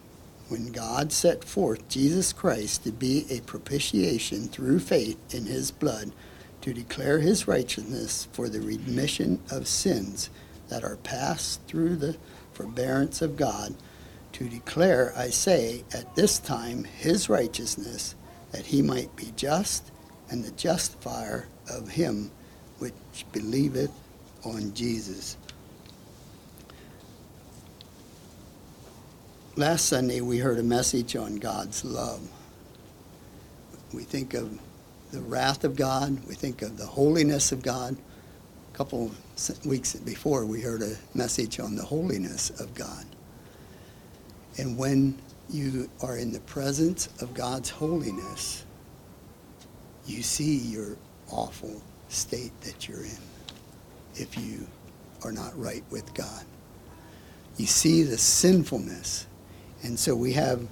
when 0.52 0.70
God 0.70 1.12
set 1.12 1.44
forth 1.44 1.88
Jesus 1.88 2.30
Christ 2.30 2.84
to 2.84 2.92
be 2.92 3.24
a 3.30 3.40
propitiation 3.40 4.48
through 4.48 4.80
faith 4.80 5.16
in 5.34 5.46
his 5.46 5.70
blood, 5.70 6.12
to 6.60 6.74
declare 6.74 7.20
his 7.20 7.48
righteousness 7.48 8.28
for 8.32 8.50
the 8.50 8.60
remission 8.60 9.40
of 9.50 9.66
sins 9.66 10.28
that 10.72 10.84
are 10.84 10.96
passed 10.96 11.60
through 11.66 11.94
the 11.96 12.16
forbearance 12.54 13.20
of 13.20 13.36
God, 13.36 13.74
to 14.32 14.48
declare, 14.48 15.12
I 15.14 15.28
say, 15.28 15.84
at 15.92 16.16
this 16.16 16.38
time 16.38 16.84
his 16.84 17.28
righteousness, 17.28 18.14
that 18.52 18.64
he 18.64 18.80
might 18.80 19.14
be 19.14 19.34
just 19.36 19.92
and 20.30 20.42
the 20.42 20.50
justifier 20.52 21.46
of 21.68 21.90
him 21.90 22.30
which 22.78 22.94
believeth 23.32 23.90
on 24.46 24.72
Jesus. 24.72 25.36
Last 29.54 29.84
Sunday, 29.84 30.22
we 30.22 30.38
heard 30.38 30.58
a 30.58 30.62
message 30.62 31.16
on 31.16 31.36
God's 31.36 31.84
love. 31.84 32.26
We 33.92 34.04
think 34.04 34.32
of 34.32 34.58
the 35.10 35.20
wrath 35.20 35.64
of 35.64 35.76
God, 35.76 36.26
we 36.26 36.34
think 36.34 36.62
of 36.62 36.78
the 36.78 36.86
holiness 36.86 37.52
of 37.52 37.62
God. 37.62 37.98
A 38.72 38.76
couple 38.76 39.10
weeks 39.64 39.94
before, 39.96 40.46
we 40.46 40.60
heard 40.62 40.82
a 40.82 40.96
message 41.14 41.60
on 41.60 41.76
the 41.76 41.82
holiness 41.82 42.50
of 42.60 42.74
God. 42.74 43.04
And 44.58 44.78
when 44.78 45.18
you 45.50 45.90
are 46.02 46.16
in 46.16 46.32
the 46.32 46.40
presence 46.40 47.08
of 47.20 47.34
God's 47.34 47.68
holiness, 47.70 48.64
you 50.06 50.22
see 50.22 50.56
your 50.56 50.96
awful 51.30 51.82
state 52.08 52.58
that 52.62 52.88
you're 52.88 53.04
in 53.04 53.18
if 54.14 54.38
you 54.38 54.66
are 55.24 55.32
not 55.32 55.58
right 55.58 55.84
with 55.90 56.12
God. 56.14 56.44
You 57.56 57.66
see 57.66 58.02
the 58.02 58.18
sinfulness 58.18 59.26
and 59.82 59.98
so 59.98 60.14
we 60.14 60.32
have 60.34 60.66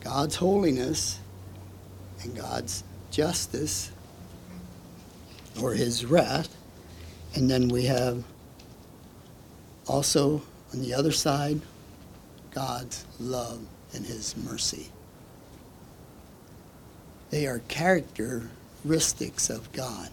God's 0.00 0.36
holiness 0.36 1.18
and 2.22 2.36
God's 2.36 2.84
justice 3.10 3.90
or 5.60 5.72
his 5.72 6.04
wrath. 6.06 6.56
And 7.34 7.50
then 7.50 7.68
we 7.68 7.84
have 7.84 8.22
also 9.86 10.42
on 10.72 10.80
the 10.80 10.94
other 10.94 11.12
side 11.12 11.60
God's 12.52 13.06
love 13.18 13.60
and 13.94 14.04
his 14.04 14.36
mercy. 14.36 14.88
They 17.30 17.46
are 17.46 17.60
characteristics 17.60 19.48
of 19.48 19.72
God, 19.72 20.10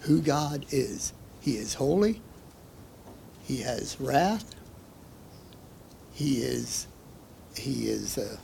who 0.00 0.20
God 0.20 0.66
is. 0.70 1.12
He 1.40 1.56
is 1.56 1.74
holy, 1.74 2.20
he 3.44 3.58
has 3.62 4.00
wrath, 4.00 4.54
he 6.12 6.38
is 6.38 6.86
he 7.58 7.88
is 7.88 8.18
uh, 8.18 8.36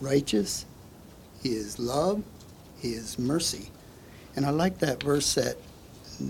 righteous. 0.00 0.66
He 1.42 1.50
is 1.50 1.78
love. 1.78 2.22
He 2.78 2.90
is 2.90 3.18
mercy. 3.18 3.70
And 4.36 4.46
I 4.46 4.50
like 4.50 4.78
that 4.78 5.02
verse 5.02 5.34
that 5.34 5.56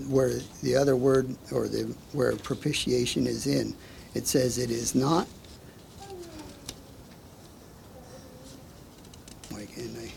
where 0.09 0.39
the 0.63 0.75
other 0.75 0.95
word 0.95 1.35
or 1.51 1.67
the 1.67 1.93
where 2.13 2.35
propitiation 2.35 3.27
is 3.27 3.47
in. 3.47 3.75
It 4.13 4.27
says 4.27 4.57
it 4.57 4.71
is 4.71 4.95
not. 4.95 5.27
Why 9.49 9.65
can't 9.65 9.97
I? 9.97 10.11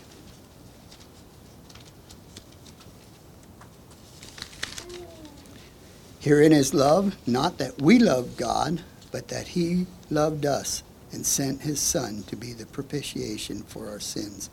Herein 6.19 6.51
is 6.51 6.73
love, 6.73 7.15
not 7.27 7.57
that 7.57 7.81
we 7.81 7.99
love 7.99 8.37
God, 8.37 8.81
but 9.11 9.29
that 9.29 9.49
He 9.49 9.85
loved 10.09 10.45
us 10.45 10.83
and 11.11 11.25
sent 11.25 11.61
his 11.61 11.79
Son 11.79 12.23
to 12.27 12.35
be 12.35 12.53
the 12.53 12.65
propitiation 12.65 13.63
for 13.63 13.89
our 13.89 13.99
sins. 13.99 14.49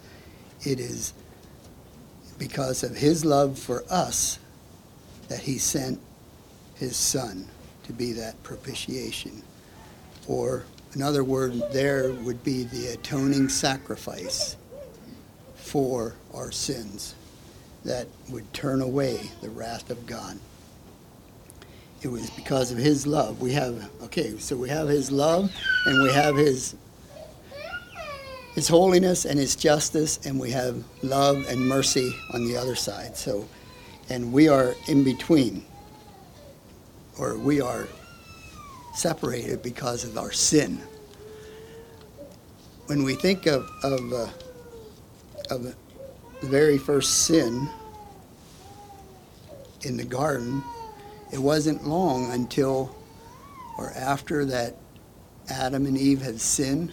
It 0.64 0.80
is 0.80 1.12
because 2.38 2.82
of 2.82 2.96
his 2.96 3.24
love 3.24 3.58
for 3.58 3.84
us 3.90 4.38
that 5.28 5.40
he 5.40 5.58
sent 5.58 6.00
his 6.74 6.96
Son 6.96 7.46
to 7.84 7.92
be 7.92 8.12
that 8.12 8.42
propitiation. 8.42 9.42
Or 10.28 10.64
another 10.94 11.24
word 11.24 11.62
there 11.72 12.12
would 12.12 12.42
be 12.44 12.64
the 12.64 12.88
atoning 12.88 13.48
sacrifice 13.48 14.56
for 15.54 16.14
our 16.34 16.50
sins 16.52 17.14
that 17.84 18.08
would 18.30 18.52
turn 18.52 18.80
away 18.82 19.30
the 19.40 19.50
wrath 19.50 19.90
of 19.90 20.06
God 20.06 20.38
it 22.02 22.08
was 22.08 22.30
because 22.30 22.70
of 22.70 22.78
his 22.78 23.06
love. 23.06 23.40
We 23.40 23.52
have 23.52 23.90
okay, 24.04 24.38
so 24.38 24.56
we 24.56 24.68
have 24.68 24.88
his 24.88 25.10
love 25.10 25.50
and 25.86 26.02
we 26.02 26.12
have 26.12 26.36
his 26.36 26.76
his 28.54 28.68
holiness 28.68 29.24
and 29.24 29.38
his 29.38 29.56
justice 29.56 30.24
and 30.24 30.38
we 30.38 30.50
have 30.50 30.82
love 31.02 31.44
and 31.48 31.66
mercy 31.66 32.14
on 32.32 32.44
the 32.44 32.56
other 32.56 32.74
side. 32.74 33.16
So 33.16 33.48
and 34.08 34.32
we 34.32 34.48
are 34.48 34.74
in 34.88 35.04
between 35.04 35.64
or 37.18 37.36
we 37.36 37.60
are 37.60 37.88
separated 38.94 39.62
because 39.62 40.04
of 40.04 40.16
our 40.16 40.32
sin. 40.32 40.80
When 42.86 43.02
we 43.02 43.14
think 43.14 43.46
of 43.46 43.68
of, 43.82 44.12
uh, 44.12 44.28
of 45.50 45.62
the 45.62 45.74
very 46.42 46.78
first 46.78 47.26
sin 47.26 47.68
in 49.82 49.96
the 49.96 50.04
garden, 50.04 50.62
it 51.32 51.38
wasn't 51.38 51.86
long 51.86 52.30
until 52.32 52.94
or 53.76 53.92
after 53.92 54.44
that 54.46 54.76
Adam 55.48 55.86
and 55.86 55.98
Eve 55.98 56.22
had 56.22 56.40
sinned 56.40 56.92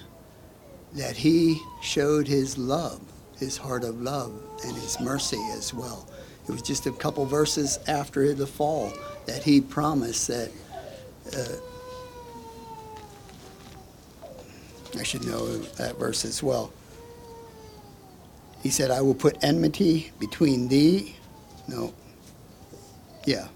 that 0.94 1.16
he 1.16 1.60
showed 1.82 2.28
his 2.28 2.58
love, 2.58 3.02
his 3.40 3.58
heart 3.58 3.84
of 3.84 4.02
love, 4.02 4.34
and 4.64 4.76
his 4.76 5.00
mercy 5.00 5.42
as 5.54 5.74
well. 5.74 6.08
It 6.48 6.52
was 6.52 6.62
just 6.62 6.86
a 6.86 6.92
couple 6.92 7.26
verses 7.26 7.80
after 7.88 8.34
the 8.34 8.48
fall 8.48 8.92
that 9.26 9.44
he 9.44 9.62
promised 9.62 10.28
that. 10.28 10.52
Uh, 11.36 11.56
I 15.00 15.04
should 15.04 15.26
know 15.26 15.58
that 15.58 15.98
verse 15.98 16.26
as 16.26 16.44
well. 16.44 16.72
He 18.62 18.70
said, 18.70 18.92
I 18.92 19.02
will 19.02 19.16
put 19.16 19.44
enmity 19.44 20.12
between 20.20 20.68
thee. 20.68 21.16
No. 21.68 21.94
Yeah 23.26 23.48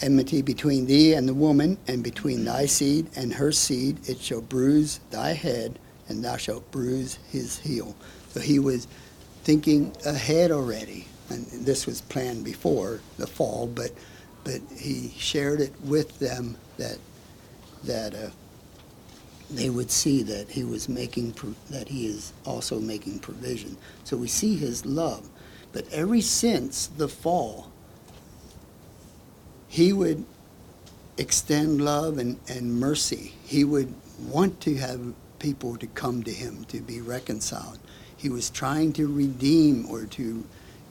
enmity 0.00 0.42
between 0.42 0.86
thee 0.86 1.14
and 1.14 1.28
the 1.28 1.34
woman, 1.34 1.78
and 1.86 2.02
between 2.02 2.44
thy 2.44 2.66
seed 2.66 3.08
and 3.16 3.32
her 3.34 3.52
seed. 3.52 3.98
It 4.08 4.18
shall 4.18 4.40
bruise 4.40 5.00
thy 5.10 5.32
head, 5.32 5.78
and 6.08 6.24
thou 6.24 6.36
shalt 6.36 6.70
bruise 6.70 7.18
his 7.30 7.58
heel. 7.58 7.96
So 8.30 8.40
he 8.40 8.58
was 8.58 8.86
thinking 9.48 9.96
ahead 10.04 10.50
already, 10.50 11.06
and 11.30 11.46
this 11.46 11.86
was 11.86 12.02
planned 12.02 12.44
before 12.44 13.00
the 13.16 13.26
fall, 13.26 13.66
but 13.66 13.90
but 14.44 14.60
he 14.76 15.10
shared 15.16 15.58
it 15.62 15.72
with 15.82 16.18
them 16.18 16.54
that 16.76 16.98
that 17.82 18.14
uh, 18.14 18.28
they 19.50 19.70
would 19.70 19.90
see 19.90 20.22
that 20.22 20.50
he 20.50 20.64
was 20.64 20.86
making 20.86 21.34
that 21.70 21.88
he 21.88 22.06
is 22.08 22.34
also 22.44 22.78
making 22.78 23.20
provision. 23.20 23.74
So 24.04 24.18
we 24.18 24.28
see 24.28 24.54
his 24.54 24.84
love, 24.84 25.26
but 25.72 25.90
ever 25.90 26.20
since 26.20 26.86
the 26.86 27.08
fall 27.08 27.72
he 29.66 29.94
would 29.94 30.26
extend 31.16 31.80
love 31.82 32.18
and, 32.18 32.38
and 32.48 32.78
mercy. 32.78 33.32
He 33.44 33.64
would 33.64 33.94
want 34.20 34.60
to 34.62 34.76
have 34.76 35.14
people 35.38 35.76
to 35.78 35.86
come 35.86 36.22
to 36.24 36.32
him 36.32 36.64
to 36.66 36.80
be 36.80 37.00
reconciled. 37.00 37.78
He 38.18 38.28
was 38.28 38.50
trying 38.50 38.92
to 38.94 39.06
redeem 39.06 39.86
or 39.90 40.04
to 40.04 40.44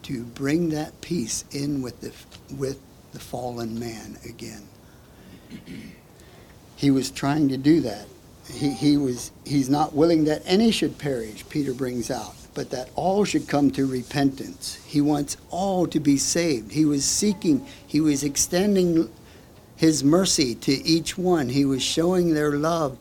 to 0.04 0.24
bring 0.24 0.70
that 0.70 0.98
peace 1.02 1.44
in 1.52 1.82
with 1.82 2.00
the 2.00 2.12
with 2.56 2.80
the 3.12 3.20
fallen 3.20 3.78
man 3.78 4.18
again. 4.24 4.66
He 6.76 6.90
was 6.90 7.10
trying 7.10 7.48
to 7.50 7.56
do 7.56 7.80
that. 7.82 8.06
He, 8.50 8.70
he 8.70 8.96
was 8.96 9.30
he's 9.44 9.68
not 9.68 9.94
willing 9.94 10.24
that 10.24 10.42
any 10.46 10.70
should 10.70 10.96
perish, 10.98 11.44
Peter 11.50 11.74
brings 11.74 12.10
out, 12.10 12.34
but 12.54 12.70
that 12.70 12.88
all 12.94 13.24
should 13.24 13.46
come 13.46 13.70
to 13.72 13.86
repentance. 13.86 14.76
He 14.86 15.02
wants 15.02 15.36
all 15.50 15.86
to 15.88 16.00
be 16.00 16.16
saved. 16.16 16.72
He 16.72 16.86
was 16.86 17.04
seeking, 17.04 17.66
he 17.86 18.00
was 18.00 18.24
extending 18.24 19.10
his 19.76 20.02
mercy 20.02 20.54
to 20.54 20.72
each 20.72 21.18
one. 21.18 21.50
He 21.50 21.64
was 21.64 21.82
showing 21.82 22.32
their 22.32 22.52
love 22.52 22.96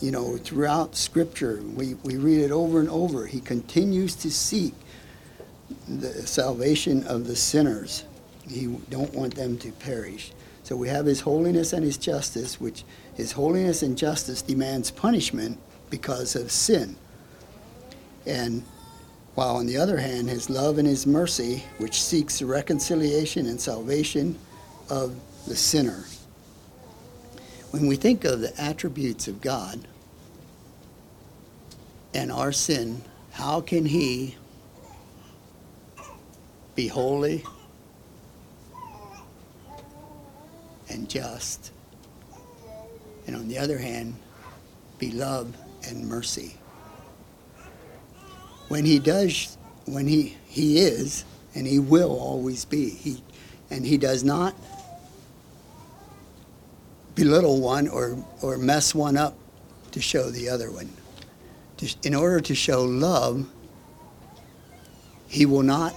you 0.00 0.10
know, 0.10 0.36
throughout 0.36 0.96
Scripture, 0.96 1.60
we, 1.74 1.94
we 2.04 2.16
read 2.16 2.40
it 2.40 2.50
over 2.50 2.80
and 2.80 2.88
over. 2.88 3.26
He 3.26 3.40
continues 3.40 4.14
to 4.16 4.30
seek 4.30 4.74
the 5.88 6.26
salvation 6.26 7.04
of 7.06 7.26
the 7.26 7.36
sinners. 7.36 8.04
He 8.48 8.66
don't 8.90 9.12
want 9.14 9.34
them 9.34 9.58
to 9.58 9.72
perish. 9.72 10.32
So 10.62 10.76
we 10.76 10.88
have 10.88 11.06
his 11.06 11.20
holiness 11.20 11.72
and 11.72 11.84
his 11.84 11.96
justice, 11.96 12.60
which 12.60 12.84
his 13.14 13.32
holiness 13.32 13.82
and 13.82 13.98
justice 13.98 14.42
demands 14.42 14.90
punishment 14.90 15.58
because 15.90 16.36
of 16.36 16.50
sin. 16.50 16.96
And 18.26 18.62
while 19.34 19.56
on 19.56 19.66
the 19.66 19.78
other 19.78 19.98
hand, 19.98 20.28
his 20.28 20.48
love 20.48 20.78
and 20.78 20.86
his 20.86 21.06
mercy, 21.06 21.64
which 21.78 22.00
seeks 22.00 22.38
the 22.38 22.46
reconciliation 22.46 23.46
and 23.46 23.60
salvation 23.60 24.38
of 24.88 25.16
the 25.46 25.56
sinner. 25.56 26.04
When 27.72 27.86
we 27.86 27.96
think 27.96 28.24
of 28.26 28.42
the 28.42 28.52
attributes 28.60 29.28
of 29.28 29.40
God 29.40 29.80
and 32.12 32.30
our 32.30 32.52
sin, 32.52 33.00
how 33.30 33.62
can 33.62 33.86
he 33.86 34.36
be 36.74 36.86
holy 36.86 37.42
and 40.90 41.08
just, 41.08 41.72
and 43.26 43.34
on 43.34 43.48
the 43.48 43.56
other 43.56 43.78
hand, 43.78 44.16
be 44.98 45.10
love 45.10 45.56
and 45.88 46.06
mercy. 46.06 46.56
When 48.68 48.84
he 48.84 48.98
does, 48.98 49.56
when 49.86 50.06
he, 50.06 50.36
he 50.46 50.80
is, 50.80 51.24
and 51.54 51.66
he 51.66 51.78
will 51.78 52.18
always 52.20 52.66
be, 52.66 52.90
he, 52.90 53.22
and 53.70 53.86
he 53.86 53.96
does 53.96 54.22
not 54.22 54.54
belittle 57.14 57.60
one 57.60 57.88
or, 57.88 58.16
or 58.42 58.58
mess 58.58 58.94
one 58.94 59.16
up 59.16 59.36
to 59.92 60.00
show 60.00 60.30
the 60.30 60.48
other 60.48 60.70
one. 60.70 60.90
In 62.04 62.14
order 62.14 62.40
to 62.40 62.54
show 62.54 62.82
love, 62.84 63.48
he 65.26 65.46
will 65.46 65.62
not 65.62 65.94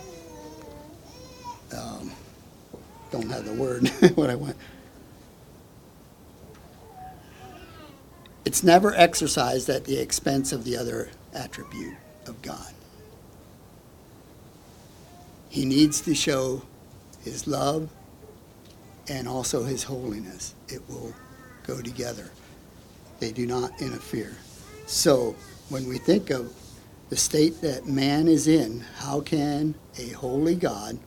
um, 1.76 2.12
don't 3.12 3.30
have 3.30 3.46
the 3.46 3.54
word 3.54 3.88
what 4.16 4.30
I 4.30 4.36
want. 4.36 4.56
It's 8.46 8.64
never 8.64 8.94
exercised 8.94 9.70
at 9.70 9.86
the 9.86 9.98
expense 9.98 10.52
of 10.52 10.64
the 10.64 10.78
other 10.78 11.10
attribute 11.34 11.96
of 12.28 12.42
God. 12.42 12.74
He 15.50 15.66
needs 15.66 16.02
to 16.02 16.14
show 16.14 16.64
his 17.24 17.48
love 17.48 17.90
and 19.10 19.28
also 19.28 19.64
his 19.64 19.84
holiness. 19.84 20.56
It 20.68 20.82
will 20.90 21.14
go 21.66 21.82
together. 21.82 22.30
They 23.20 23.32
do 23.32 23.46
not 23.46 23.82
interfere. 23.82 24.36
So 24.86 25.36
when 25.70 25.88
we 25.88 25.98
think 25.98 26.30
of 26.30 26.54
the 27.10 27.16
state 27.16 27.62
that 27.62 27.86
man 27.88 28.28
is 28.28 28.48
in, 28.48 28.84
how 28.98 29.22
can 29.22 29.76
a 29.98 30.10
holy 30.10 30.56
God 30.56 30.98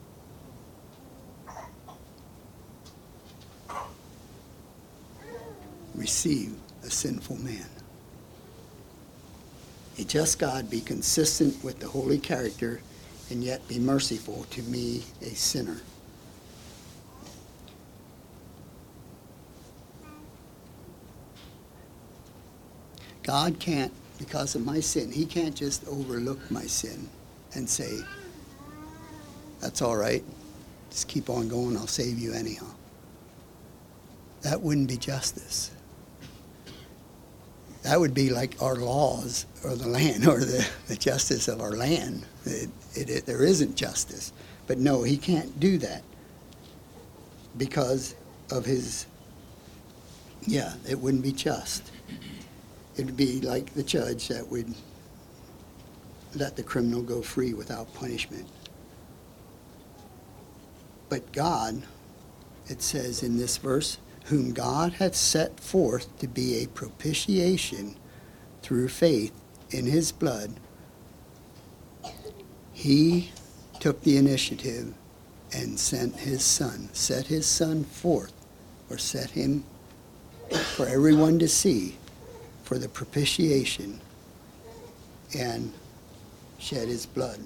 receive 5.98 6.54
a 6.84 6.90
sinful 6.90 7.36
man. 7.36 7.66
A 9.98 10.04
just 10.04 10.38
God 10.38 10.70
be 10.70 10.80
consistent 10.80 11.62
with 11.64 11.80
the 11.80 11.88
holy 11.88 12.18
character 12.18 12.80
and 13.30 13.42
yet 13.42 13.66
be 13.68 13.78
merciful 13.78 14.46
to 14.50 14.62
me, 14.62 15.02
a 15.20 15.34
sinner. 15.34 15.78
God 23.28 23.60
can't, 23.60 23.92
because 24.18 24.54
of 24.54 24.64
my 24.64 24.80
sin, 24.80 25.12
He 25.12 25.26
can't 25.26 25.54
just 25.54 25.86
overlook 25.86 26.50
my 26.50 26.64
sin 26.64 27.08
and 27.54 27.68
say, 27.68 27.98
that's 29.60 29.82
all 29.82 29.96
right, 29.96 30.24
just 30.90 31.06
keep 31.06 31.28
on 31.28 31.48
going, 31.48 31.76
I'll 31.76 31.86
save 31.86 32.18
you 32.18 32.32
anyhow. 32.32 32.66
That 34.40 34.62
wouldn't 34.62 34.88
be 34.88 34.96
justice 34.96 35.72
that 37.88 37.98
would 37.98 38.12
be 38.12 38.28
like 38.28 38.60
our 38.60 38.76
laws 38.76 39.46
or 39.64 39.74
the 39.74 39.88
land 39.98 40.26
or 40.26 40.40
the, 40.40 40.66
the 40.88 40.96
justice 40.96 41.48
of 41.48 41.60
our 41.60 41.72
land. 41.72 42.24
It, 42.44 42.70
it, 42.94 43.10
it, 43.10 43.26
there 43.26 43.44
isn't 43.44 43.76
justice. 43.76 44.32
But 44.66 44.78
no, 44.78 45.02
he 45.02 45.16
can't 45.16 45.58
do 45.58 45.78
that 45.78 46.02
because 47.56 48.14
of 48.50 48.64
his, 48.64 49.06
yeah, 50.46 50.74
it 50.88 50.98
wouldn't 50.98 51.22
be 51.22 51.32
just. 51.32 51.90
It 52.98 53.06
would 53.06 53.16
be 53.16 53.40
like 53.40 53.74
the 53.74 53.84
judge 53.84 54.26
that 54.26 54.50
would 54.50 54.74
let 56.34 56.56
the 56.56 56.64
criminal 56.64 57.00
go 57.00 57.22
free 57.22 57.54
without 57.54 57.94
punishment. 57.94 58.48
But 61.08 61.32
God, 61.32 61.84
it 62.66 62.82
says 62.82 63.22
in 63.22 63.38
this 63.38 63.56
verse, 63.56 63.98
whom 64.24 64.52
God 64.52 64.94
hath 64.94 65.14
set 65.14 65.60
forth 65.60 66.18
to 66.18 66.26
be 66.26 66.62
a 66.62 66.68
propitiation 66.68 67.94
through 68.62 68.88
faith 68.88 69.32
in 69.70 69.86
his 69.86 70.10
blood, 70.10 70.54
he 72.72 73.30
took 73.78 74.02
the 74.02 74.16
initiative 74.16 74.92
and 75.54 75.78
sent 75.78 76.16
his 76.16 76.44
son, 76.44 76.88
set 76.92 77.28
his 77.28 77.46
son 77.46 77.84
forth, 77.84 78.32
or 78.90 78.98
set 78.98 79.30
him 79.30 79.62
for 80.74 80.86
everyone 80.86 81.38
to 81.38 81.48
see 81.48 81.97
for 82.68 82.76
the 82.76 82.88
propitiation 82.90 83.98
and 85.34 85.72
shed 86.58 86.86
his 86.86 87.06
blood. 87.06 87.40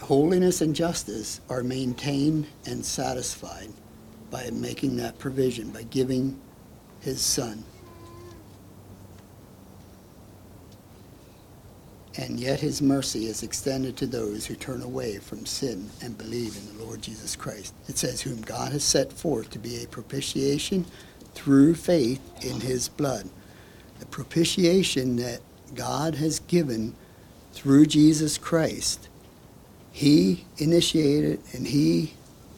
Holiness 0.00 0.60
and 0.60 0.74
justice 0.74 1.40
are 1.48 1.62
maintained 1.62 2.48
and 2.66 2.84
satisfied 2.84 3.68
by 4.32 4.50
making 4.50 4.96
that 4.96 5.20
provision, 5.20 5.70
by 5.70 5.84
giving 5.84 6.36
his 6.98 7.20
son. 7.20 7.62
And 12.18 12.40
yet 12.40 12.58
his 12.58 12.82
mercy 12.82 13.26
is 13.26 13.44
extended 13.44 13.96
to 13.98 14.06
those 14.08 14.46
who 14.46 14.56
turn 14.56 14.82
away 14.82 15.18
from 15.18 15.46
sin 15.46 15.88
and 16.02 16.18
believe 16.18 16.56
in 16.56 16.76
the 16.76 16.84
Lord 16.84 17.00
Jesus 17.00 17.36
Christ. 17.36 17.72
It 17.86 17.98
says, 17.98 18.20
Whom 18.20 18.42
God 18.42 18.72
has 18.72 18.82
set 18.82 19.12
forth 19.12 19.48
to 19.50 19.60
be 19.60 19.84
a 19.84 19.86
propitiation 19.86 20.86
through 21.34 21.74
faith 21.74 22.20
in 22.44 22.60
his 22.60 22.88
blood. 22.88 23.28
The 23.98 24.06
propitiation 24.06 25.16
that 25.16 25.40
God 25.74 26.16
has 26.16 26.40
given 26.40 26.94
through 27.52 27.86
Jesus 27.86 28.38
Christ, 28.38 29.08
he 29.92 30.44
initiated 30.58 31.40
and 31.52 31.66
he 31.66 32.14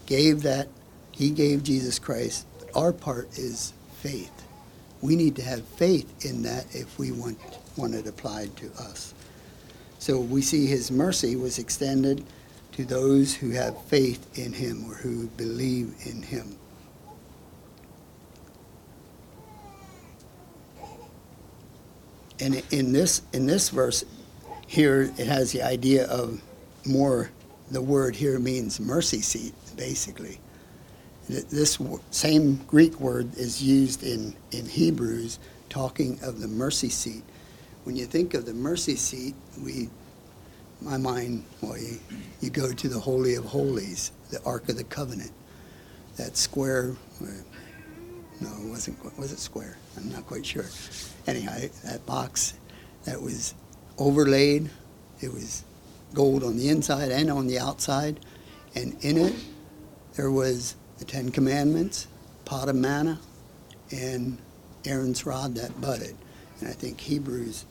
gave 0.07 0.43
that 0.43 0.69
he 1.13 1.31
gave 1.31 1.63
Jesus 1.63 1.99
Christ. 1.99 2.47
Our 2.75 2.93
part 2.93 3.39
is 3.39 3.73
faith. 4.01 4.33
We 5.01 5.17
need 5.17 5.37
to 5.37 5.43
have 5.43 5.65
faith 5.65 6.25
in 6.25 6.43
that 6.43 6.67
if 6.75 6.99
we 6.99 7.13
want, 7.13 7.39
want 7.77 7.95
it 7.95 8.07
applied 8.07 8.57
to 8.57 8.67
us. 8.79 9.15
So 9.99 10.19
we 10.19 10.43
see 10.43 10.67
his 10.67 10.91
mercy 10.91 11.37
was 11.37 11.59
extended 11.59 12.25
to 12.73 12.85
those 12.85 13.35
who 13.35 13.51
have 13.51 13.81
faith 13.85 14.27
in 14.37 14.53
him 14.53 14.91
or 14.91 14.95
who 14.95 15.29
believe 15.29 15.95
in 16.05 16.23
him. 16.23 16.57
And 22.41 22.63
in 22.71 22.93
this 22.93 23.23
in 23.33 23.47
this 23.47 23.69
verse 23.69 24.05
here 24.67 25.13
it 25.19 25.27
has 25.27 25.53
the 25.53 25.63
idea 25.63 26.07
of 26.07 26.41
more 26.87 27.31
the 27.71 27.81
word 27.81 28.17
here 28.17 28.39
means 28.39 28.81
mercy 28.81 29.21
seat 29.21 29.55
basically 29.77 30.41
this 31.29 31.79
same 32.11 32.57
Greek 32.67 33.01
word 33.01 33.37
is 33.37 33.63
used 33.63 34.03
in, 34.03 34.35
in 34.53 34.67
Hebrews 34.67 35.39
talking 35.69 36.19
of 36.23 36.41
the 36.41 36.49
mercy 36.49 36.91
seat. 36.91 37.23
When 37.85 37.97
you 37.97 38.07
think 38.07 38.35
of 38.35 38.47
the 38.47 38.55
mercy 38.55 38.97
seat, 38.97 39.35
we, 39.63 39.89
my 40.81 40.99
mind, 40.99 41.45
well, 41.61 41.79
you, 41.79 41.99
you 42.41 42.51
go 42.51 42.73
to 42.73 42.89
the 42.89 42.99
Holy 42.99 43.35
of 43.35 43.45
Holies, 43.45 44.13
the 44.31 44.43
Ark 44.45 44.69
of 44.69 44.77
the 44.77 44.85
Covenant, 44.85 45.33
that 46.17 46.37
square, 46.37 46.95
no, 48.41 48.49
it 48.49 48.69
wasn't, 48.69 49.19
was 49.19 49.33
it 49.33 49.39
square? 49.39 49.77
I'm 49.97 50.11
not 50.11 50.27
quite 50.27 50.45
sure. 50.45 50.67
Anyhow, 51.27 51.57
that 51.85 52.05
box 52.07 52.55
that 53.05 53.21
was 53.21 53.55
overlaid. 53.99 54.71
It 55.21 55.33
was 55.33 55.65
gold 56.13 56.45
on 56.45 56.57
the 56.57 56.69
inside 56.69 57.11
and 57.11 57.31
on 57.31 57.47
the 57.47 57.59
outside. 57.59 58.21
And 58.75 58.97
in 59.05 59.19
it, 59.19 59.35
there 60.17 60.31
was 60.31 60.77
the 60.99 61.05
Ten 61.05 61.31
Commandments, 61.31 62.07
pot 62.45 62.69
of 62.69 62.77
manna, 62.77 63.19
and 63.91 64.39
Aaron's 64.85 65.27
rod 65.27 65.55
that 65.55 65.81
budded. 65.81 66.17
And 66.61 66.69
I 66.69 66.73
think 66.73 67.01
Hebrews 67.01 67.65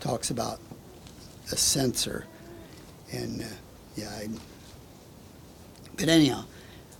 talks 0.00 0.30
about 0.30 0.60
a 1.50 1.56
censer. 1.56 2.26
And 3.12 3.42
uh, 3.42 3.46
yeah, 3.96 4.10
I, 4.10 4.28
but 5.96 6.08
anyhow, 6.08 6.44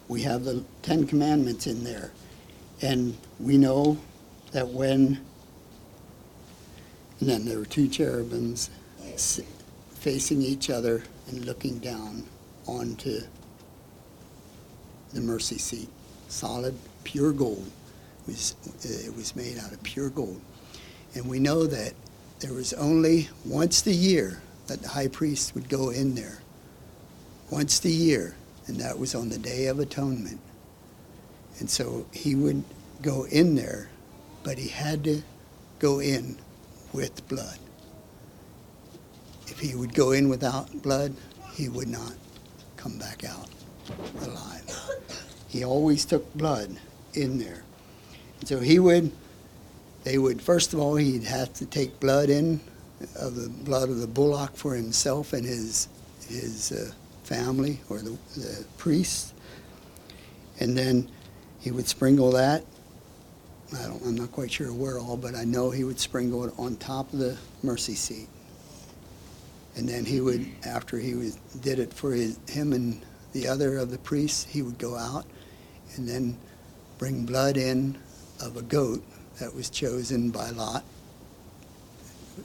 we 0.09 0.23
have 0.23 0.45
the 0.45 0.65
Ten 0.83 1.07
Commandments 1.07 1.67
in 1.67 1.85
there. 1.85 2.13
And 2.83 3.17
we 3.39 3.59
know 3.59 3.99
that 4.53 4.69
when, 4.69 5.21
and 7.23 7.31
then 7.31 7.45
there 7.45 7.61
were 7.61 7.65
two 7.65 7.87
cherubims 7.87 8.69
facing 9.95 10.43
each 10.43 10.69
other 10.71 11.05
and 11.29 11.45
looking 11.45 11.79
down 11.79 12.25
onto 12.67 13.21
the 15.13 15.21
mercy 15.21 15.57
seat. 15.57 15.89
Solid, 16.27 16.75
pure 17.05 17.31
gold. 17.31 17.71
It 18.23 18.27
was, 18.27 18.57
it 18.83 19.15
was 19.15 19.37
made 19.37 19.57
out 19.57 19.71
of 19.71 19.81
pure 19.85 20.11
gold. 20.11 20.41
And 21.15 21.29
we 21.29 21.39
know 21.39 21.65
that 21.65 21.93
there 22.41 22.53
was 22.53 22.73
only 22.73 23.29
once 23.45 23.87
a 23.87 23.93
year 23.93 24.43
that 24.67 24.83
the 24.83 24.89
high 24.89 25.07
priest 25.07 25.55
would 25.55 25.69
go 25.69 25.91
in 25.91 26.17
there. 26.17 26.41
Once 27.51 27.85
a 27.85 27.89
year, 27.89 28.35
and 28.67 28.79
that 28.79 28.99
was 28.99 29.15
on 29.15 29.29
the 29.29 29.39
Day 29.39 29.67
of 29.67 29.79
Atonement. 29.79 30.41
And 31.61 31.71
so 31.71 32.05
he 32.11 32.35
would 32.35 32.65
go 33.01 33.27
in 33.27 33.55
there, 33.55 33.91
but 34.43 34.59
he 34.59 34.67
had 34.67 35.05
to 35.05 35.23
go 35.79 36.01
in 36.01 36.37
with 36.93 37.27
blood. 37.29 37.59
If 39.49 39.59
he 39.59 39.75
would 39.75 39.95
go 39.95 40.13
in 40.13 40.29
without 40.29 40.83
blood, 40.83 41.15
he 41.53 41.69
would 41.69 41.89
not 41.89 42.15
come 42.77 42.99
back 42.99 43.25
out 43.25 43.49
alive. 44.23 44.79
He 45.49 45.65
always 45.65 46.05
took 46.05 46.33
blood 46.35 46.77
in 47.15 47.39
there. 47.39 47.63
And 48.41 48.49
so 48.49 48.59
he 48.61 48.79
would, 48.79 49.13
they 50.05 50.19
would, 50.19 50.41
first 50.41 50.73
of 50.73 50.81
all, 50.81 50.97
he'd 50.97 51.25
have 51.25 51.53
to 51.55 51.67
take 51.67 52.01
blood 52.01 52.31
in, 52.31 52.61
of 53.17 53.35
the 53.35 53.49
blood 53.49 53.89
of 53.89 53.99
the 53.99 54.07
bullock 54.07 54.57
for 54.57 54.75
himself 54.75 55.33
and 55.33 55.45
his, 55.45 55.89
his 56.29 56.73
uh, 56.73 56.93
family 57.25 57.81
or 57.89 57.99
the, 57.99 58.17
the 58.37 58.65
priest. 58.79 59.35
And 60.61 60.77
then 60.77 61.11
he 61.61 61.71
would 61.71 61.89
sprinkle 61.89 62.33
that. 62.33 62.65
I 63.79 63.87
don't, 63.87 64.03
I'm 64.05 64.15
not 64.15 64.33
quite 64.33 64.53
sure 64.53 64.73
where 64.73 64.99
all, 64.99 65.17
but 65.17 65.35
I 65.35 65.45
know 65.45 65.71
he 65.71 65.85
would 65.85 65.99
sprinkle 65.99 66.45
it 66.45 66.55
on 66.59 66.77
top 66.77 67.13
of 67.13 67.19
the 67.19 67.39
mercy 67.63 67.95
seat. 67.95 68.29
And 69.77 69.89
then 69.89 70.05
he 70.05 70.21
would, 70.21 70.47
after 70.67 70.99
he 70.99 71.15
was, 71.15 71.37
did 71.61 71.79
it 71.79 71.93
for 71.95 72.13
his, 72.13 72.39
him 72.49 72.73
and 72.73 73.01
the 73.33 73.49
other 73.49 73.79
of 73.79 73.91
the 73.91 73.99
priests, 73.99 74.45
he 74.45 74.61
would 74.61 74.79
go 74.79 74.97
out 74.97 75.25
and 75.97 76.07
then 76.07 76.37
bring 76.99 77.25
blood 77.25 77.57
in 77.57 77.97
of 78.41 78.57
a 78.57 78.63
goat 78.63 79.03
that 79.39 79.55
was 79.55 79.71
chosen 79.71 80.31
by 80.31 80.51
Lot 80.51 80.85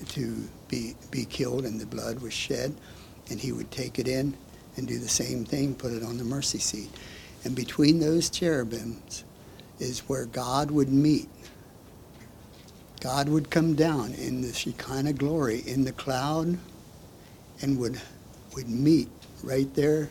to 0.10 0.48
be, 0.68 0.96
be 1.12 1.26
killed, 1.26 1.66
and 1.66 1.80
the 1.80 1.86
blood 1.86 2.22
was 2.22 2.34
shed. 2.34 2.74
And 3.30 3.40
he 3.40 3.52
would 3.52 3.72
take 3.72 4.00
it 4.00 4.08
in 4.08 4.38
and 4.78 4.88
do 4.88 5.00
the 5.00 5.10
same 5.10 5.44
thing, 5.44 5.76
put 5.76 5.92
it 5.92 6.04
on 6.04 6.18
the 6.18 6.24
mercy 6.24 6.60
seat. 6.60 6.90
And 7.44 7.56
between 7.56 8.00
those 8.00 8.30
cherubims 8.30 9.26
is 9.80 10.00
where 10.02 10.26
God 10.26 10.72
would 10.72 10.90
meet. 10.90 11.30
God 13.00 13.30
would 13.30 13.50
come 13.50 13.76
down 13.76 14.14
in 14.14 14.42
the 14.42 14.54
Shekinah 14.54 15.14
glory 15.14 15.64
in 15.68 15.84
the 15.84 15.92
cloud 15.92 16.58
and 17.62 17.80
would, 17.80 18.02
would 18.56 18.70
meet 18.70 19.10
right 19.44 19.72
there 19.76 20.10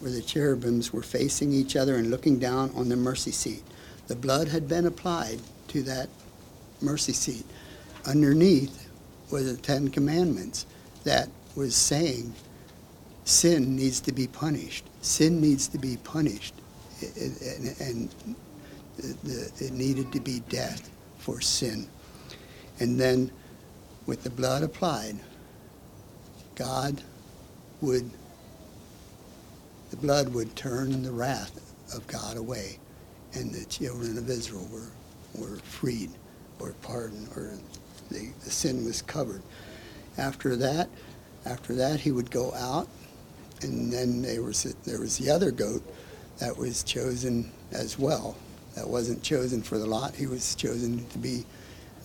where 0.00 0.12
the 0.12 0.22
cherubims 0.22 0.92
were 0.92 1.02
facing 1.02 1.52
each 1.52 1.74
other 1.74 1.96
and 1.96 2.10
looking 2.10 2.38
down 2.38 2.70
on 2.76 2.88
the 2.88 2.96
mercy 2.96 3.32
seat. 3.32 3.62
The 4.06 4.14
blood 4.16 4.48
had 4.48 4.68
been 4.68 4.86
applied 4.86 5.40
to 5.68 5.82
that 5.82 6.08
mercy 6.80 7.12
seat. 7.12 7.44
Underneath 8.06 8.88
were 9.30 9.42
the 9.42 9.56
Ten 9.56 9.88
Commandments 9.88 10.66
that 11.04 11.28
was 11.56 11.74
saying 11.74 12.32
sin 13.24 13.76
needs 13.76 14.00
to 14.00 14.12
be 14.12 14.28
punished. 14.28 14.84
Sin 15.02 15.40
needs 15.40 15.68
to 15.68 15.78
be 15.78 15.96
punished. 15.98 16.54
And 17.80 18.08
it 18.98 19.72
needed 19.72 20.12
to 20.12 20.20
be 20.20 20.40
death 20.48 20.90
for 21.18 21.40
sin. 21.40 21.88
And 22.80 22.98
then 22.98 23.30
with 24.06 24.22
the 24.22 24.30
blood 24.30 24.62
applied, 24.62 25.16
God 26.54 27.02
would, 27.80 28.10
the 29.90 29.96
blood 29.96 30.32
would 30.34 30.56
turn 30.56 31.02
the 31.02 31.12
wrath 31.12 31.60
of 31.94 32.06
God 32.06 32.36
away, 32.36 32.78
and 33.34 33.52
the 33.52 33.64
children 33.66 34.18
of 34.18 34.28
Israel 34.28 34.68
were, 34.72 34.90
were 35.34 35.56
freed 35.58 36.10
or 36.58 36.72
pardoned, 36.82 37.28
or 37.36 37.52
the, 38.10 38.30
the 38.44 38.50
sin 38.50 38.84
was 38.84 39.02
covered. 39.02 39.42
After 40.16 40.56
that, 40.56 40.88
after 41.44 41.74
that, 41.76 42.00
he 42.00 42.10
would 42.10 42.30
go 42.30 42.52
out, 42.54 42.88
and 43.62 43.92
then 43.92 44.22
there 44.22 44.42
was 44.42 44.62
there 44.84 45.00
was 45.00 45.18
the 45.18 45.30
other 45.30 45.50
goat 45.50 45.82
that 46.38 46.56
was 46.56 46.82
chosen 46.82 47.52
as 47.72 47.98
well. 47.98 48.36
That 48.78 48.88
wasn't 48.88 49.24
chosen 49.24 49.60
for 49.60 49.76
the 49.76 49.86
lot. 49.86 50.14
He 50.14 50.28
was 50.28 50.54
chosen 50.54 51.04
to 51.08 51.18
be 51.18 51.44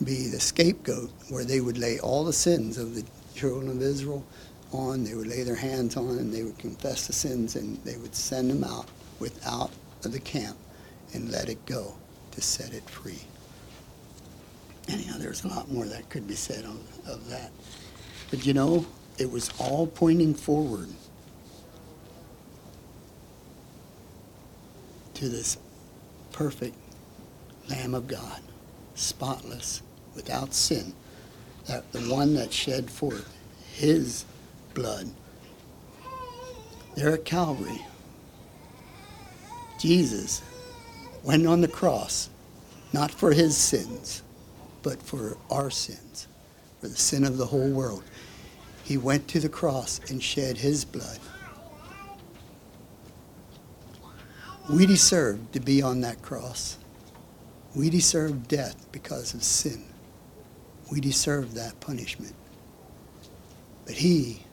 be 0.03 0.27
the 0.27 0.39
scapegoat, 0.39 1.11
where 1.29 1.45
they 1.45 1.61
would 1.61 1.77
lay 1.77 1.99
all 1.99 2.23
the 2.23 2.33
sins 2.33 2.79
of 2.79 2.95
the 2.95 3.03
children 3.35 3.69
of 3.69 3.79
Israel 3.79 4.25
on, 4.71 5.03
they 5.03 5.13
would 5.13 5.27
lay 5.27 5.43
their 5.43 5.55
hands 5.55 5.95
on, 5.95 6.17
and 6.17 6.33
they 6.33 6.41
would 6.41 6.57
confess 6.57 7.05
the 7.05 7.13
sins, 7.13 7.55
and 7.55 7.77
they 7.83 7.95
would 7.97 8.15
send 8.15 8.49
them 8.49 8.63
out 8.63 8.87
without 9.19 9.69
of 10.03 10.13
the 10.13 10.19
camp 10.19 10.57
and 11.13 11.31
let 11.31 11.47
it 11.47 11.63
go 11.67 11.93
to 12.31 12.41
set 12.41 12.73
it 12.73 12.89
free. 12.89 13.21
Anyhow, 14.89 15.17
there's 15.19 15.43
a 15.43 15.49
lot 15.49 15.71
more 15.71 15.85
that 15.85 16.09
could 16.09 16.27
be 16.27 16.35
said 16.35 16.65
on, 16.65 16.79
of 17.07 17.29
that. 17.29 17.51
But 18.31 18.47
you 18.47 18.55
know, 18.55 18.87
it 19.19 19.29
was 19.29 19.51
all 19.59 19.85
pointing 19.85 20.33
forward 20.33 20.89
to 25.13 25.29
this 25.29 25.57
perfect 26.33 26.75
Lamb 27.69 27.95
of 27.95 28.07
God, 28.07 28.41
spotless, 28.95 29.81
without 30.15 30.53
sin, 30.53 30.93
that 31.67 31.89
the 31.93 32.01
one 32.01 32.33
that 32.33 32.51
shed 32.51 32.89
forth 32.89 33.33
his 33.73 34.25
blood. 34.73 35.09
There 36.95 37.13
at 37.13 37.23
Calvary, 37.23 37.79
Jesus 39.79 40.41
went 41.23 41.47
on 41.47 41.61
the 41.61 41.67
cross, 41.67 42.29
not 42.91 43.11
for 43.11 43.31
his 43.31 43.55
sins, 43.55 44.21
but 44.81 45.01
for 45.01 45.37
our 45.49 45.69
sins, 45.69 46.27
for 46.81 46.89
the 46.89 46.97
sin 46.97 47.23
of 47.23 47.37
the 47.37 47.45
whole 47.45 47.69
world. 47.69 48.03
He 48.83 48.97
went 48.97 49.27
to 49.29 49.39
the 49.39 49.49
cross 49.49 50.01
and 50.09 50.21
shed 50.21 50.57
his 50.57 50.83
blood. 50.83 51.19
We 54.69 54.85
deserved 54.85 55.53
to 55.53 55.59
be 55.59 55.81
on 55.81 56.01
that 56.01 56.21
cross. 56.21 56.77
We 57.75 57.89
deserved 57.89 58.47
death 58.47 58.87
because 58.91 59.33
of 59.33 59.43
sin. 59.43 59.83
We 60.91 61.01
deserved 61.01 61.55
that 61.55 61.79
punishment. 61.79 62.35
But 63.85 63.95
he 63.95 64.43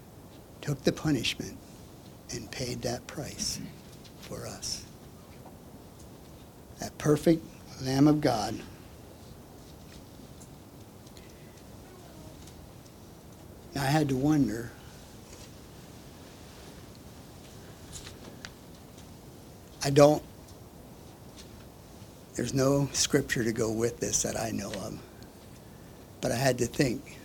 took 0.60 0.82
the 0.82 0.92
punishment 0.92 1.56
and 2.32 2.50
paid 2.50 2.82
that 2.82 3.06
price 3.06 3.60
for 4.22 4.46
us. 4.46 4.84
That 6.80 6.96
perfect 6.98 7.44
Lamb 7.82 8.08
of 8.08 8.20
God. 8.20 8.58
I 13.76 13.84
had 13.84 14.08
to 14.08 14.16
wonder 14.16 14.72
I 19.82 19.90
don't, 19.90 20.22
there's 22.34 22.54
no 22.54 22.88
scripture 22.92 23.44
to 23.44 23.52
go 23.52 23.70
with 23.70 23.98
this 24.00 24.22
that 24.22 24.38
I 24.38 24.50
know 24.50 24.70
of. 24.70 24.98
But 26.20 26.32
I 26.32 26.36
had 26.36 26.58
to 26.58 26.66
think 26.66 27.18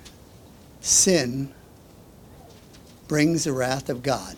sin 0.80 1.54
brings 3.08 3.44
the 3.44 3.52
wrath 3.52 3.90
of 3.90 4.04
God. 4.04 4.38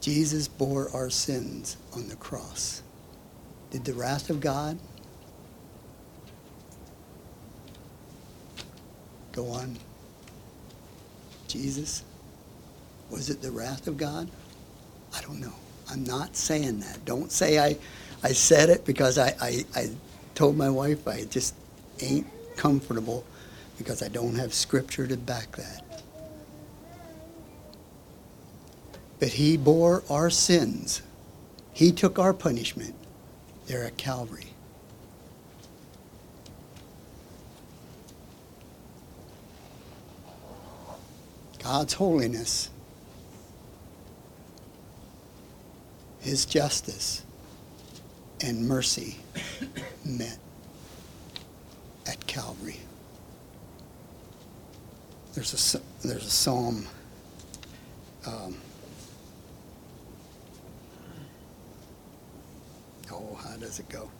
Jesus 0.00 0.46
bore 0.46 0.90
our 0.94 1.10
sins 1.10 1.76
on 1.94 2.08
the 2.08 2.16
cross. 2.16 2.82
Did 3.70 3.84
the 3.84 3.94
wrath 3.94 4.30
of 4.30 4.40
God 4.40 4.78
go 9.32 9.48
on 9.48 9.76
Jesus? 11.48 12.04
Was 13.10 13.30
it 13.30 13.42
the 13.42 13.50
wrath 13.50 13.86
of 13.88 13.96
God? 13.96 14.28
I 15.14 15.20
don't 15.22 15.40
know. 15.40 15.52
I'm 15.90 16.04
not 16.04 16.36
saying 16.36 16.80
that. 16.80 17.04
Don't 17.04 17.30
say 17.30 17.58
I, 17.58 17.76
I 18.22 18.32
said 18.32 18.70
it 18.70 18.84
because 18.84 19.18
I, 19.18 19.34
I, 19.40 19.64
I 19.74 19.90
told 20.34 20.56
my 20.56 20.70
wife 20.70 21.06
I 21.06 21.24
just 21.24 21.54
ain't 22.00 22.26
comfortable 22.56 23.24
because 23.78 24.02
I 24.02 24.08
don't 24.08 24.34
have 24.36 24.52
scripture 24.54 25.06
to 25.06 25.16
back 25.16 25.56
that. 25.56 26.02
But 29.18 29.28
he 29.28 29.56
bore 29.56 30.02
our 30.10 30.30
sins. 30.30 31.02
He 31.72 31.92
took 31.92 32.18
our 32.18 32.34
punishment 32.34 32.94
there 33.66 33.84
at 33.84 33.96
Calvary. 33.96 34.48
God's 41.62 41.94
holiness, 41.94 42.70
His 46.26 46.44
justice, 46.44 47.22
and 48.40 48.66
mercy 48.66 49.16
met 50.04 50.38
at 52.04 52.26
Calvary. 52.26 52.80
There's 55.34 55.76
a, 55.76 56.04
there's 56.04 56.26
a 56.26 56.30
psalm. 56.30 56.88
Um, 58.26 58.56
oh, 63.12 63.38
how 63.44 63.56
does 63.58 63.78
it 63.78 63.88
go? 63.88 64.10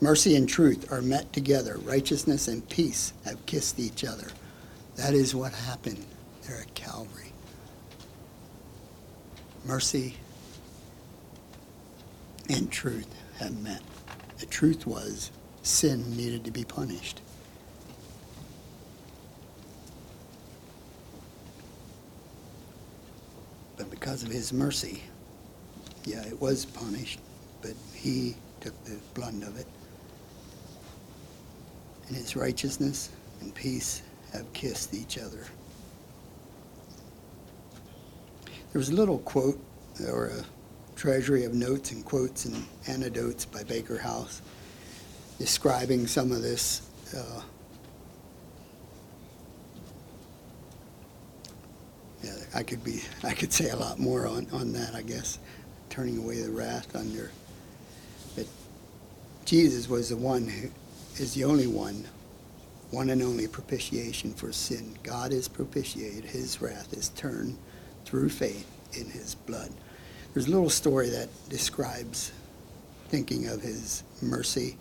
Mercy 0.00 0.34
and 0.34 0.48
truth 0.48 0.90
are 0.90 1.00
met 1.00 1.32
together. 1.32 1.78
Righteousness 1.84 2.48
and 2.48 2.68
peace 2.70 3.12
have 3.24 3.46
kissed 3.46 3.78
each 3.78 4.02
other. 4.02 4.26
That 4.96 5.14
is 5.14 5.32
what 5.32 5.52
happened 5.52 6.04
there 6.42 6.60
at 6.60 6.74
Calvary. 6.74 7.30
Mercy 9.64 10.16
and 12.52 12.70
truth 12.70 13.08
have 13.38 13.58
met. 13.62 13.80
The 14.38 14.46
truth 14.46 14.86
was 14.86 15.30
sin 15.62 16.16
needed 16.16 16.44
to 16.44 16.50
be 16.50 16.64
punished. 16.64 17.20
But 23.76 23.90
because 23.90 24.22
of 24.22 24.30
his 24.30 24.52
mercy, 24.52 25.02
yeah, 26.04 26.22
it 26.26 26.40
was 26.40 26.66
punished, 26.66 27.20
but 27.62 27.72
he 27.94 28.36
took 28.60 28.84
the 28.84 28.98
blunt 29.14 29.44
of 29.44 29.58
it. 29.58 29.66
And 32.08 32.16
his 32.16 32.36
righteousness 32.36 33.10
and 33.40 33.54
peace 33.54 34.02
have 34.32 34.52
kissed 34.52 34.94
each 34.94 35.18
other. 35.18 35.44
There 38.72 38.78
was 38.78 38.90
a 38.90 38.94
little 38.94 39.18
quote 39.20 39.58
or 40.08 40.26
a 40.26 40.44
treasury 40.96 41.44
of 41.44 41.54
notes 41.54 41.92
and 41.92 42.04
quotes 42.04 42.44
and 42.44 42.66
anecdotes 42.86 43.44
by 43.44 43.62
Baker 43.64 43.98
House 43.98 44.42
describing 45.38 46.06
some 46.06 46.30
of 46.30 46.40
this. 46.42 46.88
Uh, 47.16 47.42
yeah, 52.22 52.30
I 52.54 52.62
could 52.62 52.84
be, 52.84 53.02
I 53.24 53.32
could 53.34 53.52
say 53.52 53.70
a 53.70 53.76
lot 53.76 53.98
more 53.98 54.26
on, 54.26 54.46
on 54.52 54.72
that, 54.74 54.94
I 54.94 55.02
guess, 55.02 55.38
turning 55.90 56.18
away 56.18 56.40
the 56.40 56.50
wrath 56.50 56.94
under. 56.94 57.32
But 58.36 58.46
Jesus 59.44 59.88
was 59.88 60.10
the 60.10 60.16
one 60.16 60.46
who 60.46 60.68
is 61.20 61.34
the 61.34 61.44
only 61.44 61.66
one, 61.66 62.04
one 62.90 63.10
and 63.10 63.22
only 63.22 63.48
propitiation 63.48 64.32
for 64.32 64.52
sin. 64.52 64.96
God 65.02 65.32
is 65.32 65.48
propitiated, 65.48 66.24
his 66.24 66.62
wrath 66.62 66.92
is 66.92 67.08
turned 67.10 67.58
through 68.04 68.28
faith 68.28 68.70
in 68.92 69.10
his 69.10 69.34
blood. 69.34 69.70
There's 70.32 70.46
a 70.46 70.50
little 70.50 70.70
story 70.70 71.10
that 71.10 71.28
describes 71.50 72.32
thinking 73.08 73.48
of 73.48 73.60
his 73.60 74.02
mercy 74.22 74.78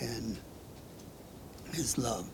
and 0.00 0.38
his 1.72 1.98
love. 1.98 2.28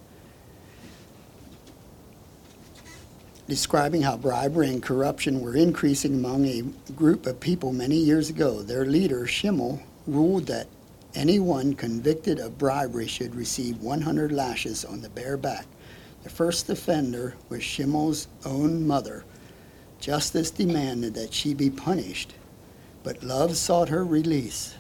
Describing 3.49 4.03
how 4.03 4.19
bribery 4.19 4.69
and 4.69 4.83
corruption 4.83 5.41
were 5.41 5.57
increasing 5.57 6.15
among 6.15 6.47
a 6.47 6.63
group 6.93 7.27
of 7.27 7.41
people 7.41 7.73
many 7.73 7.97
years 7.97 8.29
ago. 8.29 8.63
Their 8.63 8.85
leader, 8.85 9.25
Shamyl, 9.25 9.83
ruled 10.07 10.47
that 10.47 10.67
anyone 11.15 11.75
convicted 11.75 12.39
of 12.39 12.59
bribery 12.59 13.07
should 13.07 13.35
receive 13.35 13.81
100 13.81 14.33
lashes 14.33 14.85
on 14.85 15.01
the 15.01 15.09
bare 15.09 15.39
back. 15.39 15.67
The 16.25 16.31
first 16.31 16.69
offender 16.69 17.37
was 17.49 17.61
Shamyl's 17.61 18.29
own 18.45 18.87
mother, 18.87 19.25
Justice 20.05 20.51
demanded 20.51 21.15
that 21.15 21.33
she 21.33 21.55
be 21.55 21.71
punished, 21.71 22.35
but 23.03 23.23
love 23.23 23.57
sought 23.57 23.89
her 23.89 24.05
release. 24.05 24.75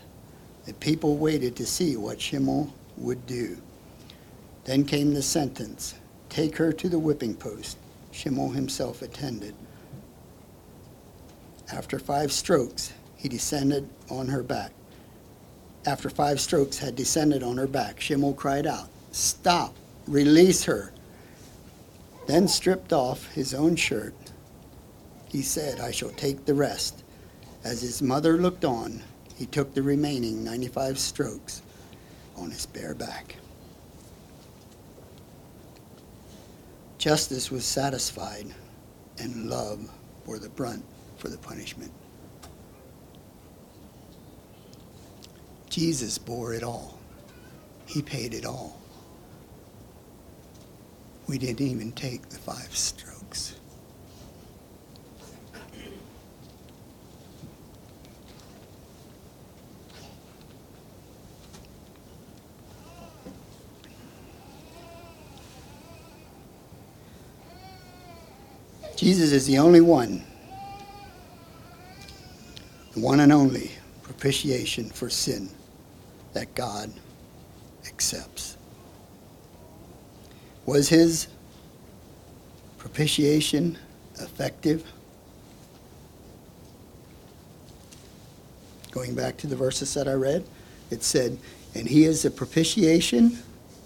The 0.67 0.75
people 0.75 1.17
waited 1.17 1.57
to 1.57 1.65
see 1.65 1.97
what 1.97 2.19
Shamyl 2.19 2.71
would 2.99 3.25
do. 3.25 3.57
Then 4.65 4.85
came 4.85 5.15
the 5.15 5.23
sentence 5.23 5.95
take 6.29 6.59
her 6.59 6.75
to 6.75 6.91
the 6.91 6.99
whipping 6.99 7.35
post. 7.35 7.79
Shamyl 8.13 8.55
himself 8.55 9.01
attended. 9.01 9.55
After 11.73 11.99
five 11.99 12.31
strokes, 12.31 12.93
he 13.17 13.31
descended 13.31 13.89
on 14.11 14.29
her 14.29 14.43
back. 14.43 14.73
After 15.87 16.11
five 16.11 16.39
strokes 16.39 16.77
had 16.77 16.97
descended 16.97 17.43
on 17.43 17.57
her 17.57 17.67
back, 17.67 17.99
Shamyl 17.99 18.37
cried 18.37 18.67
out, 18.67 18.91
Stop! 19.11 19.75
Release 20.07 20.65
her! 20.65 20.93
Then 22.27 22.47
stripped 22.47 22.93
off 22.93 23.33
his 23.33 23.55
own 23.55 23.77
shirt 23.77 24.13
he 25.35 25.43
said, 25.43 25.81
I 25.81 25.91
shall 25.91 26.11
take 26.11 26.45
the 26.45 26.55
rest. 26.55 27.03
As 27.65 27.83
his 27.83 28.01
mother 28.01 28.39
looked 28.39 28.65
on, 28.65 29.03
he 29.35 29.47
took 29.47 29.75
the 29.75 29.83
remaining 29.83 30.45
95 30.45 30.97
strokes 30.97 31.61
on 32.37 32.53
his 32.53 32.67
bare 32.67 32.95
back. 32.95 33.35
Justice 36.99 37.51
was 37.51 37.65
satisfied, 37.65 38.47
and 39.19 39.51
love 39.51 39.91
bore 40.25 40.39
the 40.39 40.49
brunt 40.51 40.85
for 41.17 41.29
the 41.29 41.39
punishment. 41.39 41.91
Jesus 45.69 46.17
bore 46.17 46.55
it 46.55 46.63
all. 46.63 46.97
He 47.87 48.03
paid 48.03 48.35
it 48.35 48.47
all. 48.47 48.81
We 51.27 51.39
didn't 51.39 51.67
even 51.67 51.91
take 51.91 52.29
the 52.29 52.39
five 52.39 52.77
strokes. 52.77 53.57
Jesus 69.05 69.33
is 69.33 69.47
the 69.47 69.59
only 69.59 69.83
one, 69.83 70.25
the 72.95 73.01
one 73.01 73.21
and 73.21 73.31
only 73.35 73.71
propitiation 74.03 74.89
for 74.89 75.11
sin 75.11 75.51
that 76.33 76.55
God 76.55 76.91
accepts. 77.87 78.57
Was 80.65 80.89
his 80.89 81.27
propitiation 82.79 83.77
effective? 84.21 84.91
Going 88.91 89.15
back 89.15 89.37
to 89.37 89.47
the 89.47 89.57
verses 89.57 89.93
that 89.93 90.09
I 90.09 90.15
read, 90.15 90.47
it 90.91 91.03
said, 91.03 91.37
And 91.75 91.87
he 91.87 92.05
is 92.05 92.23
the 92.23 92.31
propitiation 92.31 93.37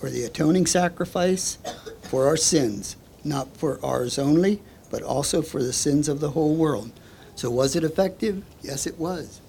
or 0.01 0.11
the 0.11 0.23
atoning 0.23 0.67
sacrifice 0.67 1.59
for 2.03 2.29
our 2.29 2.37
sins, 2.37 2.95
not 3.25 3.57
for 3.57 3.85
ours 3.85 4.17
only 4.17 4.63
but 4.91 5.03
also 5.03 5.43
for 5.43 5.63
the 5.63 5.73
sins 5.73 6.09
of 6.09 6.21
the 6.21 6.31
whole 6.31 6.55
world. 6.55 6.91
So, 7.35 7.51
was 7.51 7.77
it 7.77 7.85
effective? 7.85 8.43
Yes, 8.63 8.87
it 8.87 8.99
was. 8.99 9.41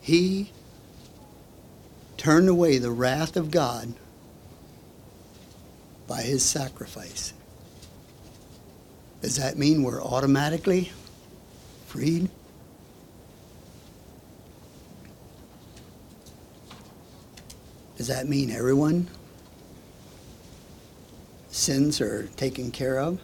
He 0.00 0.52
turned 2.16 2.48
away 2.48 2.78
the 2.78 2.90
wrath 2.90 3.36
of 3.36 3.50
God 3.50 3.94
by 6.06 6.22
his 6.22 6.44
sacrifice. 6.44 7.32
Does 9.20 9.36
that 9.36 9.56
mean 9.56 9.82
we're 9.82 10.02
automatically 10.02 10.92
freed? 11.86 12.28
Does 17.96 18.08
that 18.08 18.28
mean 18.28 18.50
everyone 18.50 19.08
sins 21.48 22.00
are 22.00 22.26
taken 22.36 22.70
care 22.70 22.98
of? 22.98 23.20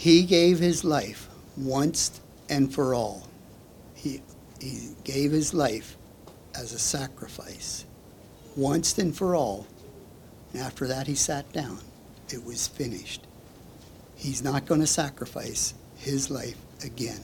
He 0.00 0.22
gave 0.22 0.58
his 0.60 0.82
life 0.82 1.28
once 1.58 2.22
and 2.48 2.72
for 2.72 2.94
all. 2.94 3.28
He, 3.92 4.22
he 4.58 4.92
gave 5.04 5.30
his 5.30 5.52
life 5.52 5.98
as 6.54 6.72
a 6.72 6.78
sacrifice 6.78 7.84
once 8.56 8.96
and 8.96 9.14
for 9.14 9.36
all. 9.36 9.66
And 10.54 10.62
after 10.62 10.86
that, 10.86 11.06
he 11.06 11.14
sat 11.14 11.52
down. 11.52 11.80
It 12.30 12.42
was 12.42 12.66
finished. 12.66 13.26
He's 14.16 14.42
not 14.42 14.64
going 14.64 14.80
to 14.80 14.86
sacrifice 14.86 15.74
his 15.98 16.30
life 16.30 16.56
again. 16.82 17.20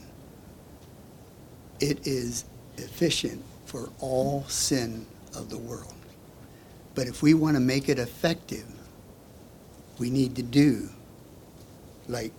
It 1.80 2.06
is 2.06 2.44
efficient 2.76 3.42
for 3.64 3.88
all 4.00 4.44
sin 4.48 5.06
of 5.34 5.48
the 5.48 5.56
world. 5.56 5.94
But 6.94 7.06
if 7.06 7.22
we 7.22 7.32
want 7.32 7.56
to 7.56 7.60
make 7.60 7.88
it 7.88 7.98
effective, 7.98 8.66
we 9.98 10.10
need 10.10 10.36
to 10.36 10.42
do 10.42 10.90
like 12.06 12.32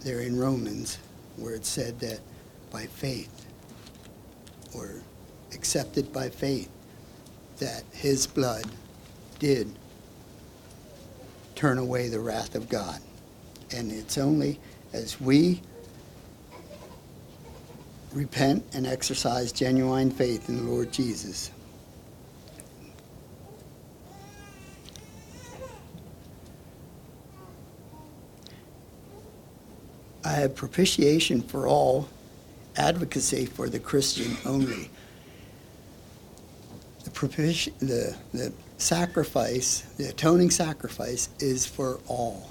there 0.00 0.20
in 0.20 0.38
Romans, 0.38 0.98
where 1.36 1.54
it 1.54 1.64
said 1.64 1.98
that 2.00 2.20
by 2.70 2.86
faith, 2.86 3.46
or 4.74 5.02
accepted 5.52 6.12
by 6.12 6.28
faith, 6.28 6.68
that 7.58 7.82
his 7.92 8.26
blood 8.26 8.64
did 9.38 9.70
turn 11.54 11.78
away 11.78 12.08
the 12.08 12.20
wrath 12.20 12.54
of 12.54 12.68
God. 12.68 13.00
And 13.72 13.90
it's 13.90 14.18
only 14.18 14.60
as 14.92 15.20
we 15.20 15.60
repent 18.12 18.64
and 18.72 18.86
exercise 18.86 19.52
genuine 19.52 20.10
faith 20.10 20.48
in 20.48 20.64
the 20.64 20.70
Lord 20.70 20.92
Jesus. 20.92 21.50
I 30.28 30.32
have 30.32 30.54
propitiation 30.54 31.40
for 31.40 31.66
all, 31.66 32.06
advocacy 32.76 33.46
for 33.46 33.70
the 33.70 33.78
Christian 33.78 34.36
only. 34.44 34.90
The, 37.04 37.10
propiti- 37.10 37.72
the, 37.78 38.14
the 38.34 38.52
sacrifice, 38.76 39.80
the 39.96 40.10
atoning 40.10 40.50
sacrifice, 40.50 41.30
is 41.38 41.64
for 41.64 41.98
all, 42.08 42.50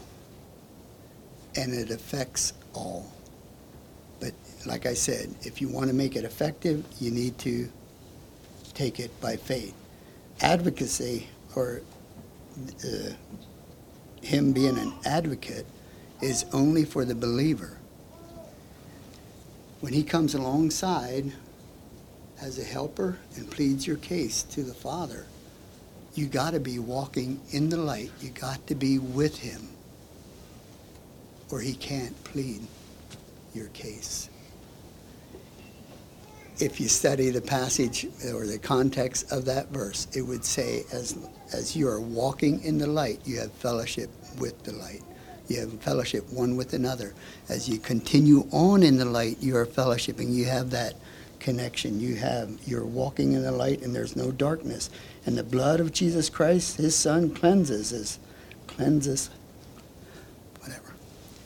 and 1.55 1.71
it 1.71 1.91
affects 1.91 2.53
all. 2.73 3.11
But 4.19 4.33
like 4.65 4.87
I 4.87 4.95
said, 4.95 5.35
if 5.43 5.61
you 5.61 5.69
want 5.69 5.89
to 5.89 5.93
make 5.93 6.15
it 6.15 6.23
effective, 6.25 6.83
you 6.99 7.11
need 7.11 7.37
to 7.39 7.69
take 8.73 8.99
it 8.99 9.11
by 9.21 9.35
faith. 9.35 9.75
Advocacy, 10.41 11.27
or 11.55 11.83
uh, 12.83 13.11
him 14.23 14.51
being 14.51 14.79
an 14.79 14.93
advocate, 15.05 15.67
is 16.21 16.45
only 16.53 16.85
for 16.85 17.05
the 17.05 17.15
believer. 17.15 17.77
When 19.81 19.93
he 19.93 20.03
comes 20.03 20.33
alongside 20.33 21.31
as 22.41 22.57
a 22.57 22.63
helper 22.63 23.19
and 23.35 23.49
pleads 23.49 23.85
your 23.85 23.97
case 23.97 24.43
to 24.43 24.63
the 24.63 24.73
Father, 24.73 25.27
you 26.15 26.25
got 26.25 26.51
to 26.51 26.59
be 26.59 26.79
walking 26.79 27.39
in 27.51 27.69
the 27.69 27.77
light. 27.77 28.11
You 28.19 28.31
got 28.31 28.65
to 28.67 28.75
be 28.75 28.97
with 28.97 29.37
him, 29.37 29.67
or 31.51 31.59
he 31.59 31.73
can't 31.73 32.21
plead 32.23 32.61
your 33.53 33.67
case. 33.67 34.29
If 36.59 36.79
you 36.79 36.87
study 36.87 37.29
the 37.29 37.41
passage 37.41 38.07
or 38.33 38.47
the 38.47 38.57
context 38.57 39.31
of 39.31 39.45
that 39.45 39.67
verse, 39.69 40.07
it 40.15 40.23
would 40.23 40.43
say, 40.43 40.85
as, 40.91 41.15
as 41.53 41.75
you 41.75 41.87
are 41.87 42.01
walking 42.01 42.63
in 42.63 42.79
the 42.79 42.87
light, 42.87 43.21
you 43.25 43.39
have 43.39 43.51
fellowship 43.51 44.09
with 44.39 44.63
the 44.63 44.73
light. 44.73 45.03
You 45.47 45.61
have 45.61 45.81
fellowship 45.81 46.31
one 46.31 46.57
with 46.57 46.73
another. 46.73 47.13
As 47.47 47.69
you 47.69 47.77
continue 47.77 48.47
on 48.51 48.83
in 48.83 48.97
the 48.97 49.05
light, 49.05 49.37
you 49.39 49.55
are 49.55 49.65
fellowshipping. 49.65 50.33
You 50.33 50.45
have 50.45 50.71
that 50.71 50.95
connection. 51.39 51.99
You 51.99 52.15
have 52.15 52.49
you're 52.65 52.85
walking 52.85 53.33
in 53.33 53.43
the 53.43 53.51
light, 53.51 53.81
and 53.81 53.95
there's 53.95 54.15
no 54.15 54.31
darkness. 54.31 54.89
And 55.25 55.37
the 55.37 55.43
blood 55.43 55.79
of 55.79 55.93
Jesus 55.93 56.29
Christ, 56.29 56.77
His 56.77 56.95
Son, 56.95 57.33
cleanses 57.33 57.93
us, 57.93 58.19
cleanses, 58.67 59.29
whatever, 60.59 60.93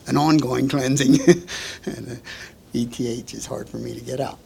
an 0.08 0.18
ongoing 0.18 0.68
cleansing. 0.68 1.20
and 1.86 2.12
uh, 2.12 2.16
ETH 2.74 3.34
is 3.34 3.45
hard 3.45 3.70
for 3.70 3.78
me 3.78 3.93
to 3.93 4.02
get 4.02 4.20
out. 4.20 4.39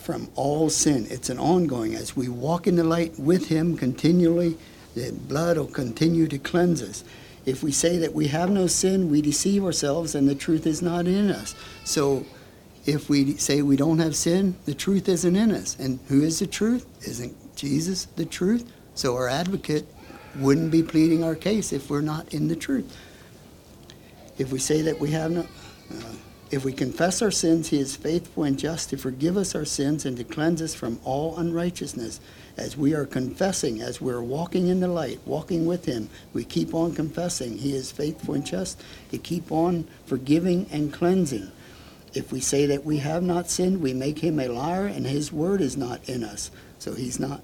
From 0.00 0.28
all 0.36 0.70
sin, 0.70 1.06
it's 1.10 1.30
an 1.30 1.38
ongoing. 1.38 1.94
As 1.94 2.16
we 2.16 2.28
walk 2.28 2.66
in 2.66 2.76
the 2.76 2.84
light 2.84 3.18
with 3.18 3.48
Him 3.48 3.76
continually, 3.76 4.56
the 4.94 5.12
blood 5.12 5.58
will 5.58 5.66
continue 5.66 6.28
to 6.28 6.38
cleanse 6.38 6.80
us. 6.80 7.04
If 7.46 7.62
we 7.62 7.70
say 7.70 7.96
that 7.98 8.12
we 8.12 8.26
have 8.28 8.50
no 8.50 8.66
sin, 8.66 9.08
we 9.10 9.22
deceive 9.22 9.64
ourselves 9.64 10.14
and 10.14 10.28
the 10.28 10.34
truth 10.34 10.66
is 10.66 10.82
not 10.82 11.06
in 11.06 11.30
us. 11.30 11.54
So 11.84 12.26
if 12.84 13.08
we 13.08 13.36
say 13.36 13.62
we 13.62 13.76
don't 13.76 14.00
have 14.00 14.16
sin, 14.16 14.56
the 14.64 14.74
truth 14.74 15.08
isn't 15.08 15.36
in 15.36 15.52
us. 15.52 15.76
And 15.78 16.00
who 16.08 16.22
is 16.22 16.40
the 16.40 16.46
truth? 16.46 16.86
Isn't 17.06 17.56
Jesus 17.56 18.06
the 18.16 18.26
truth? 18.26 18.72
So 18.94 19.14
our 19.14 19.28
advocate 19.28 19.86
wouldn't 20.36 20.70
be 20.70 20.82
pleading 20.82 21.22
our 21.22 21.36
case 21.36 21.72
if 21.72 21.88
we're 21.88 22.00
not 22.00 22.34
in 22.34 22.48
the 22.48 22.56
truth. 22.56 22.96
If 24.38 24.52
we 24.52 24.58
say 24.58 24.82
that 24.82 25.00
we 25.00 25.12
have 25.12 25.30
no, 25.30 25.40
uh, 25.40 26.12
if 26.50 26.64
we 26.64 26.72
confess 26.72 27.22
our 27.22 27.30
sins, 27.30 27.68
he 27.68 27.78
is 27.78 27.96
faithful 27.96 28.44
and 28.44 28.58
just 28.58 28.90
to 28.90 28.96
forgive 28.96 29.36
us 29.36 29.54
our 29.54 29.64
sins 29.64 30.04
and 30.04 30.16
to 30.16 30.24
cleanse 30.24 30.60
us 30.60 30.74
from 30.74 31.00
all 31.04 31.36
unrighteousness 31.38 32.20
as 32.56 32.76
we 32.76 32.94
are 32.94 33.04
confessing, 33.04 33.82
as 33.82 34.00
we're 34.00 34.22
walking 34.22 34.68
in 34.68 34.80
the 34.80 34.88
light, 34.88 35.20
walking 35.26 35.66
with 35.66 35.84
Him, 35.84 36.08
we 36.32 36.44
keep 36.44 36.74
on 36.74 36.94
confessing. 36.94 37.58
He 37.58 37.74
is 37.74 37.92
faithful 37.92 38.34
and 38.34 38.46
just 38.46 38.82
to 39.10 39.18
keep 39.18 39.52
on 39.52 39.86
forgiving 40.06 40.66
and 40.72 40.92
cleansing. 40.92 41.50
If 42.14 42.32
we 42.32 42.40
say 42.40 42.64
that 42.66 42.84
we 42.84 42.98
have 42.98 43.22
not 43.22 43.50
sinned, 43.50 43.82
we 43.82 43.92
make 43.92 44.20
Him 44.20 44.40
a 44.40 44.48
liar, 44.48 44.86
and 44.86 45.06
His 45.06 45.30
word 45.30 45.60
is 45.60 45.76
not 45.76 46.08
in 46.08 46.24
us. 46.24 46.50
So 46.78 46.94
He's 46.94 47.20
not. 47.20 47.42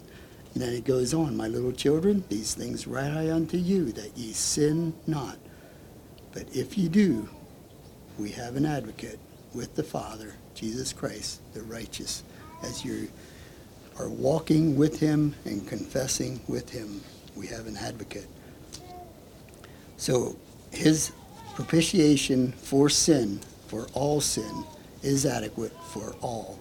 And 0.54 0.62
then 0.62 0.72
it 0.72 0.84
goes 0.84 1.12
on, 1.12 1.36
My 1.36 1.48
little 1.48 1.72
children, 1.72 2.24
these 2.28 2.54
things 2.54 2.86
write 2.86 3.12
I 3.12 3.30
unto 3.30 3.58
you, 3.58 3.92
that 3.92 4.16
ye 4.16 4.32
sin 4.32 4.94
not. 5.06 5.38
But 6.32 6.46
if 6.54 6.78
ye 6.78 6.88
do, 6.88 7.28
we 8.18 8.30
have 8.30 8.56
an 8.56 8.64
advocate 8.64 9.18
with 9.52 9.74
the 9.74 9.82
Father, 9.82 10.34
Jesus 10.54 10.94
Christ, 10.94 11.40
the 11.52 11.62
righteous, 11.62 12.22
as 12.62 12.84
you 12.84 13.08
are 13.98 14.08
walking 14.08 14.76
with 14.76 14.98
him 14.98 15.34
and 15.44 15.66
confessing 15.66 16.40
with 16.48 16.70
him. 16.70 17.00
We 17.36 17.46
have 17.48 17.66
an 17.66 17.76
advocate. 17.76 18.26
So 19.96 20.36
his 20.70 21.12
propitiation 21.54 22.52
for 22.52 22.88
sin, 22.88 23.40
for 23.68 23.86
all 23.92 24.20
sin, 24.20 24.64
is 25.02 25.26
adequate 25.26 25.72
for 25.92 26.14
all. 26.20 26.58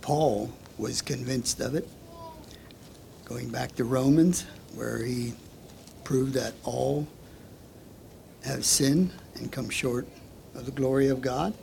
Paul 0.00 0.50
was 0.76 1.00
convinced 1.00 1.60
of 1.60 1.74
it. 1.74 1.88
Going 3.24 3.48
back 3.48 3.74
to 3.76 3.84
Romans, 3.84 4.44
where 4.74 5.02
he 5.02 5.32
proved 6.04 6.34
that 6.34 6.52
all 6.62 7.08
have 8.44 8.64
sinned 8.64 9.10
and 9.36 9.50
come 9.50 9.70
short 9.70 10.06
of 10.54 10.66
the 10.66 10.72
glory 10.72 11.08
of 11.08 11.22
God. 11.22 11.54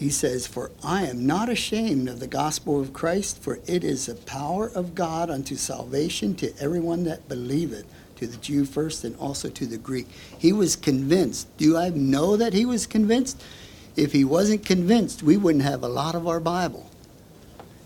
He 0.00 0.08
says, 0.08 0.46
For 0.46 0.70
I 0.82 1.04
am 1.04 1.26
not 1.26 1.50
ashamed 1.50 2.08
of 2.08 2.20
the 2.20 2.26
gospel 2.26 2.80
of 2.80 2.94
Christ, 2.94 3.42
for 3.42 3.58
it 3.66 3.84
is 3.84 4.06
the 4.06 4.14
power 4.14 4.70
of 4.74 4.94
God 4.94 5.28
unto 5.28 5.56
salvation 5.56 6.34
to 6.36 6.54
everyone 6.58 7.04
that 7.04 7.28
believeth, 7.28 7.84
to 8.16 8.26
the 8.26 8.38
Jew 8.38 8.64
first 8.64 9.04
and 9.04 9.14
also 9.16 9.50
to 9.50 9.66
the 9.66 9.76
Greek. 9.76 10.08
He 10.38 10.54
was 10.54 10.74
convinced. 10.74 11.54
Do 11.58 11.76
I 11.76 11.90
know 11.90 12.38
that 12.38 12.54
he 12.54 12.64
was 12.64 12.86
convinced? 12.86 13.44
If 13.94 14.12
he 14.12 14.24
wasn't 14.24 14.64
convinced, 14.64 15.22
we 15.22 15.36
wouldn't 15.36 15.64
have 15.64 15.82
a 15.82 15.88
lot 15.88 16.14
of 16.14 16.26
our 16.26 16.40
Bible. 16.40 16.88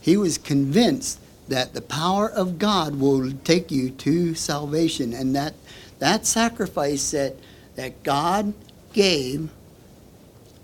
He 0.01 0.17
was 0.17 0.39
convinced 0.39 1.19
that 1.49 1.75
the 1.75 1.83
power 1.83 2.31
of 2.31 2.61
God 2.61 3.01
will 3.01 3.33
take 3.43 3.73
you 3.73 3.91
to 3.91 4.37
salvation 4.37 5.13
and 5.13 5.35
that 5.35 5.55
that 5.99 6.27
sacrifice 6.27 7.11
that, 7.11 7.35
that 7.75 8.05
God 8.05 8.55
gave 8.93 9.51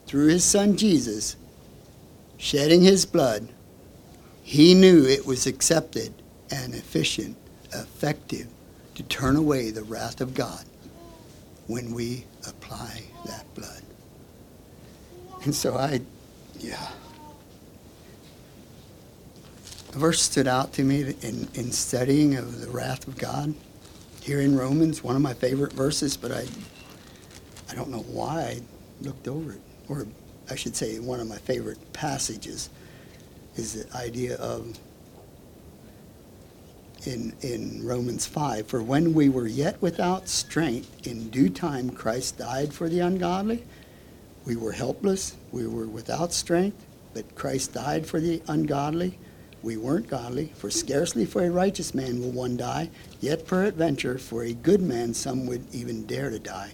through 0.07 0.29
his 0.29 0.45
son 0.45 0.77
Jesus 0.77 1.37
shedding 2.41 2.81
his 2.81 3.05
blood, 3.05 3.47
he 4.43 4.75
knew 4.75 5.05
it 5.05 5.27
was 5.27 5.47
accepted 5.47 6.13
and 6.51 6.75
efficient, 6.75 7.37
effective 7.75 8.49
to 8.95 9.03
turn 9.05 9.37
away 9.37 9.71
the 9.71 9.85
wrath 9.85 10.21
of 10.23 10.35
God 10.35 10.65
when 11.67 11.95
we 11.95 12.25
apply 12.49 13.03
that 13.27 13.45
blood. 13.55 13.83
And 15.45 15.55
so 15.55 15.77
I, 15.77 16.01
yeah. 16.59 16.89
The 19.93 19.99
verse 19.99 20.23
stood 20.23 20.49
out 20.49 20.73
to 20.75 20.83
me 20.83 21.15
in, 21.21 21.47
in 21.55 21.71
studying 21.73 22.37
of 22.37 22.61
the 22.61 22.71
wrath 22.71 23.07
of 23.07 23.19
God 23.19 23.55
here 24.23 24.41
in 24.41 24.57
Romans, 24.57 25.05
one 25.05 25.15
of 25.15 25.23
my 25.23 25.35
favorite 25.35 25.73
verses, 25.75 26.17
but 26.17 26.33
I, 26.33 26.47
I 27.71 27.75
don't 27.75 27.91
know 27.91 28.01
why 28.01 28.41
I 28.41 28.61
looked 29.03 29.29
over 29.29 29.53
it, 29.53 29.61
or 29.89 30.07
I 30.49 30.55
should 30.55 30.77
say, 30.77 30.99
one 30.99 31.21
of 31.21 31.29
my 31.29 31.39
favorite 31.39 31.93
passages 31.93 32.71
is 33.57 33.85
the 33.85 33.97
idea 33.97 34.37
of 34.37 34.79
in, 37.07 37.35
in 37.41 37.85
Romans 37.85 38.27
5 38.27 38.67
For 38.67 38.83
when 38.83 39.15
we 39.15 39.29
were 39.29 39.47
yet 39.47 39.81
without 39.81 40.29
strength, 40.29 41.07
in 41.07 41.31
due 41.31 41.49
time 41.49 41.91
Christ 41.91 42.39
died 42.39 42.73
for 42.73 42.89
the 42.89 43.01
ungodly. 43.01 43.65
We 44.45 44.57
were 44.57 44.73
helpless, 44.73 45.37
we 45.53 45.67
were 45.67 45.87
without 45.87 46.33
strength, 46.33 46.85
but 47.15 47.35
Christ 47.35 47.75
died 47.75 48.07
for 48.07 48.21
the 48.21 48.43
ungodly. 48.49 49.19
We 49.63 49.77
weren't 49.77 50.09
godly, 50.09 50.53
for 50.57 50.71
scarcely 50.71 51.27
for 51.27 51.45
a 51.45 51.51
righteous 51.51 51.95
man 51.95 52.21
will 52.21 52.31
one 52.31 52.57
die, 52.57 52.91
yet 53.21 53.47
peradventure 53.47 54.17
for 54.17 54.43
a 54.43 54.55
good 54.55 54.81
man 54.81 55.13
some 55.13 55.47
would 55.47 55.73
even 55.75 56.07
dare 56.07 56.31
to 56.31 56.39
die. 56.39 56.73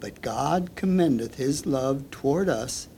But 0.00 0.20
God 0.20 0.70
commendeth 0.74 1.36
his 1.36 1.64
love 1.64 2.10
toward 2.10 2.50
us 2.50 2.88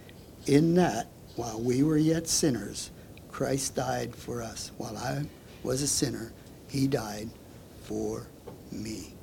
in 0.48 0.74
that 0.74 1.06
while 1.36 1.60
we 1.60 1.82
were 1.82 1.98
yet 1.98 2.26
sinners, 2.26 2.90
Christ 3.30 3.74
died 3.74 4.14
for 4.14 4.42
us. 4.42 4.72
While 4.78 4.96
I 4.96 5.26
was 5.62 5.82
a 5.82 5.86
sinner, 5.86 6.32
he 6.68 6.88
died 6.88 7.28
for 7.82 8.26
me. 8.72 9.14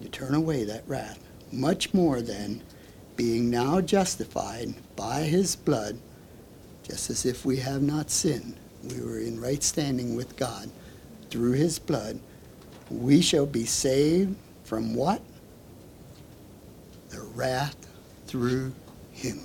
You 0.00 0.08
turn 0.08 0.34
away 0.34 0.64
that 0.64 0.84
wrath, 0.86 1.18
much 1.50 1.92
more 1.92 2.22
than 2.22 2.62
being 3.16 3.50
now 3.50 3.80
justified 3.80 4.74
by 4.96 5.20
his 5.20 5.56
blood, 5.56 5.98
just 6.82 7.10
as 7.10 7.26
if 7.26 7.44
we 7.44 7.58
have 7.58 7.82
not 7.82 8.10
sinned, 8.10 8.56
we 8.84 9.00
were 9.00 9.18
in 9.18 9.40
right 9.40 9.62
standing 9.62 10.16
with 10.16 10.36
God 10.36 10.70
through 11.30 11.52
his 11.52 11.78
blood, 11.78 12.20
we 12.90 13.20
shall 13.20 13.46
be 13.46 13.64
saved 13.64 14.36
from 14.64 14.94
what? 14.94 15.22
The 17.08 17.20
wrath 17.34 17.76
through 18.26 18.72
him. 19.12 19.40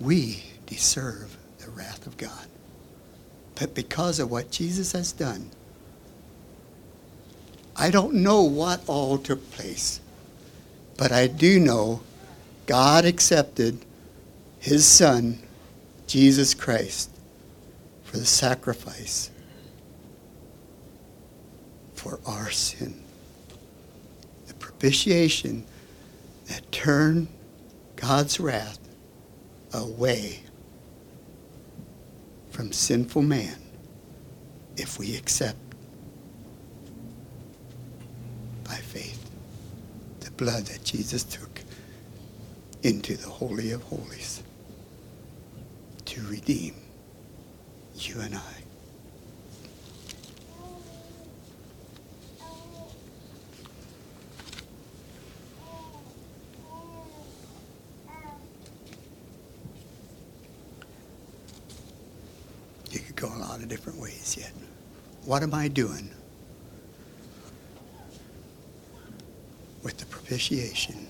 We 0.00 0.44
deserve 0.66 1.36
the 1.58 1.70
wrath 1.70 2.06
of 2.06 2.16
God. 2.16 2.46
But 3.54 3.74
because 3.74 4.20
of 4.20 4.30
what 4.30 4.50
Jesus 4.50 4.92
has 4.92 5.12
done, 5.12 5.50
I 7.74 7.90
don't 7.90 8.14
know 8.14 8.42
what 8.42 8.82
all 8.86 9.18
took 9.18 9.50
place, 9.50 10.00
but 10.96 11.12
I 11.12 11.26
do 11.26 11.58
know 11.60 12.00
God 12.66 13.04
accepted 13.04 13.84
his 14.58 14.86
son, 14.86 15.40
Jesus 16.06 16.54
Christ, 16.54 17.10
for 18.04 18.16
the 18.16 18.26
sacrifice 18.26 19.30
for 21.94 22.20
our 22.26 22.50
sin. 22.50 23.02
The 24.46 24.54
propitiation 24.54 25.64
that 26.48 26.70
turned 26.70 27.28
God's 27.96 28.38
wrath 28.38 28.78
away 29.74 30.40
from 32.50 32.72
sinful 32.72 33.22
man 33.22 33.56
if 34.76 34.98
we 34.98 35.16
accept 35.16 35.58
by 38.64 38.74
faith 38.76 39.30
the 40.20 40.30
blood 40.32 40.64
that 40.66 40.84
Jesus 40.84 41.24
took 41.24 41.60
into 42.82 43.16
the 43.16 43.28
Holy 43.28 43.72
of 43.72 43.82
Holies 43.84 44.42
to 46.06 46.22
redeem 46.28 46.74
you 47.96 48.20
and 48.20 48.34
I. 48.34 48.40
You 62.90 63.00
could 63.00 63.16
go 63.16 63.28
a 63.28 63.38
lot 63.56 63.62
of 63.62 63.70
different 63.70 63.98
ways 63.98 64.36
yet. 64.38 64.52
What 65.24 65.42
am 65.42 65.54
I 65.54 65.68
doing 65.68 66.10
with 69.82 69.96
the 69.96 70.04
propitiation 70.04 71.06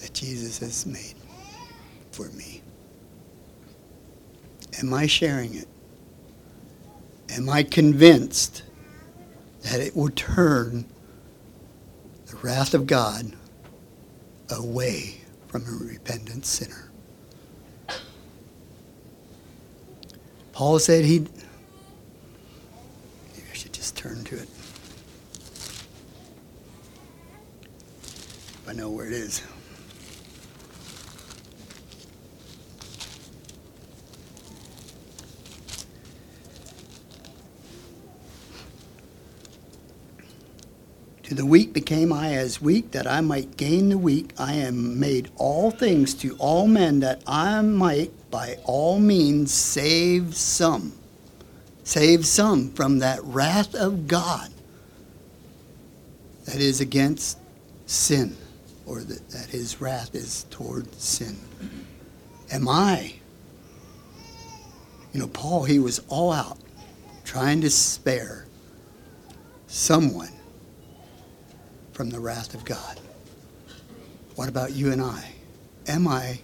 that 0.00 0.12
Jesus 0.12 0.58
has 0.58 0.84
made 0.84 1.14
for 2.12 2.28
me? 2.32 2.60
Am 4.80 4.92
I 4.92 5.06
sharing 5.06 5.54
it? 5.54 5.68
Am 7.30 7.48
I 7.48 7.62
convinced 7.62 8.64
that 9.62 9.80
it 9.80 9.96
will 9.96 10.10
turn 10.10 10.84
the 12.26 12.36
wrath 12.36 12.74
of 12.74 12.86
God 12.86 13.32
away 14.50 15.22
from 15.46 15.64
a 15.64 15.86
repentant 15.90 16.44
sinner? 16.44 16.87
Paul 20.58 20.80
said 20.80 21.04
he. 21.04 21.20
Maybe 21.20 21.30
I 23.48 23.54
should 23.54 23.72
just 23.72 23.96
turn 23.96 24.24
to 24.24 24.38
it. 24.38 24.48
I 28.66 28.72
know 28.72 28.90
where 28.90 29.06
it 29.06 29.12
is. 29.12 29.40
To 41.28 41.34
the 41.34 41.44
weak 41.44 41.74
became 41.74 42.10
I 42.10 42.32
as 42.36 42.62
weak, 42.62 42.92
that 42.92 43.06
I 43.06 43.20
might 43.20 43.58
gain 43.58 43.90
the 43.90 43.98
weak. 43.98 44.32
I 44.38 44.54
am 44.54 44.98
made 44.98 45.30
all 45.36 45.70
things 45.70 46.14
to 46.14 46.34
all 46.38 46.66
men, 46.66 47.00
that 47.00 47.22
I 47.26 47.60
might 47.60 48.12
by 48.30 48.56
all 48.64 48.98
means 48.98 49.52
save 49.52 50.34
some. 50.34 50.94
Save 51.84 52.24
some 52.24 52.70
from 52.70 53.00
that 53.00 53.22
wrath 53.24 53.74
of 53.74 54.08
God 54.08 54.50
that 56.46 56.62
is 56.62 56.80
against 56.80 57.36
sin, 57.84 58.34
or 58.86 59.00
that, 59.02 59.28
that 59.28 59.50
his 59.50 59.82
wrath 59.82 60.14
is 60.14 60.46
toward 60.48 60.94
sin. 60.94 61.36
Am 62.50 62.66
I? 62.66 63.16
You 65.12 65.20
know, 65.20 65.28
Paul, 65.28 65.64
he 65.64 65.78
was 65.78 66.00
all 66.08 66.32
out 66.32 66.56
trying 67.26 67.60
to 67.60 67.68
spare 67.68 68.46
someone 69.66 70.30
from 71.98 72.10
the 72.10 72.20
wrath 72.20 72.54
of 72.54 72.64
God. 72.64 73.00
What 74.36 74.48
about 74.48 74.70
you 74.70 74.92
and 74.92 75.02
I? 75.02 75.32
Am 75.88 76.06
I 76.06 76.38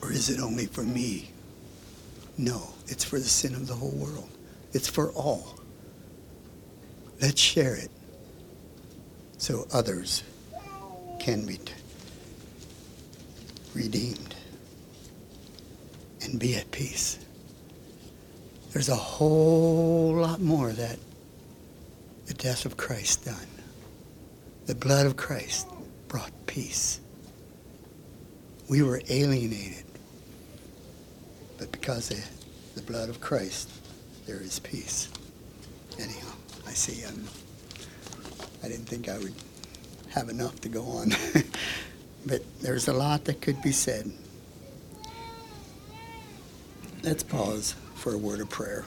Or 0.00 0.12
is 0.12 0.30
it 0.30 0.38
only 0.38 0.66
for 0.66 0.84
me? 0.84 1.32
No, 2.38 2.74
it's 2.86 3.02
for 3.02 3.18
the 3.18 3.24
sin 3.24 3.56
of 3.56 3.66
the 3.66 3.74
whole 3.74 3.90
world. 3.90 4.30
It's 4.72 4.88
for 4.88 5.10
all. 5.10 5.58
Let's 7.20 7.40
share 7.40 7.74
it 7.74 7.90
so 9.36 9.66
others 9.72 10.22
can 11.18 11.44
be 11.44 11.56
t- 11.56 11.72
redeemed 13.74 14.36
and 16.20 16.38
be 16.38 16.54
at 16.54 16.70
peace. 16.70 17.18
There's 18.72 18.88
a 18.88 18.96
whole 18.96 20.14
lot 20.14 20.40
more 20.40 20.72
that 20.72 20.98
the 22.26 22.32
death 22.32 22.64
of 22.64 22.78
Christ 22.78 23.26
done. 23.26 23.36
The 24.64 24.74
blood 24.74 25.04
of 25.04 25.16
Christ 25.16 25.68
brought 26.08 26.32
peace. 26.46 26.98
We 28.70 28.82
were 28.82 29.02
alienated, 29.10 29.84
but 31.58 31.70
because 31.70 32.10
of 32.10 32.24
the 32.74 32.80
blood 32.80 33.10
of 33.10 33.20
Christ, 33.20 33.68
there 34.24 34.40
is 34.40 34.58
peace. 34.60 35.10
Anyhow, 35.98 36.32
I 36.66 36.70
see. 36.70 37.04
I'm, 37.04 37.28
I 38.64 38.68
didn't 38.68 38.86
think 38.86 39.10
I 39.10 39.18
would 39.18 39.34
have 40.08 40.30
enough 40.30 40.58
to 40.62 40.70
go 40.70 40.84
on, 40.84 41.10
but 42.26 42.40
there's 42.62 42.88
a 42.88 42.94
lot 42.94 43.24
that 43.26 43.42
could 43.42 43.60
be 43.60 43.72
said. 43.72 44.10
Let's 47.02 47.22
pause 47.22 47.74
for 48.02 48.14
a 48.14 48.18
word 48.18 48.40
of 48.40 48.50
prayer. 48.50 48.84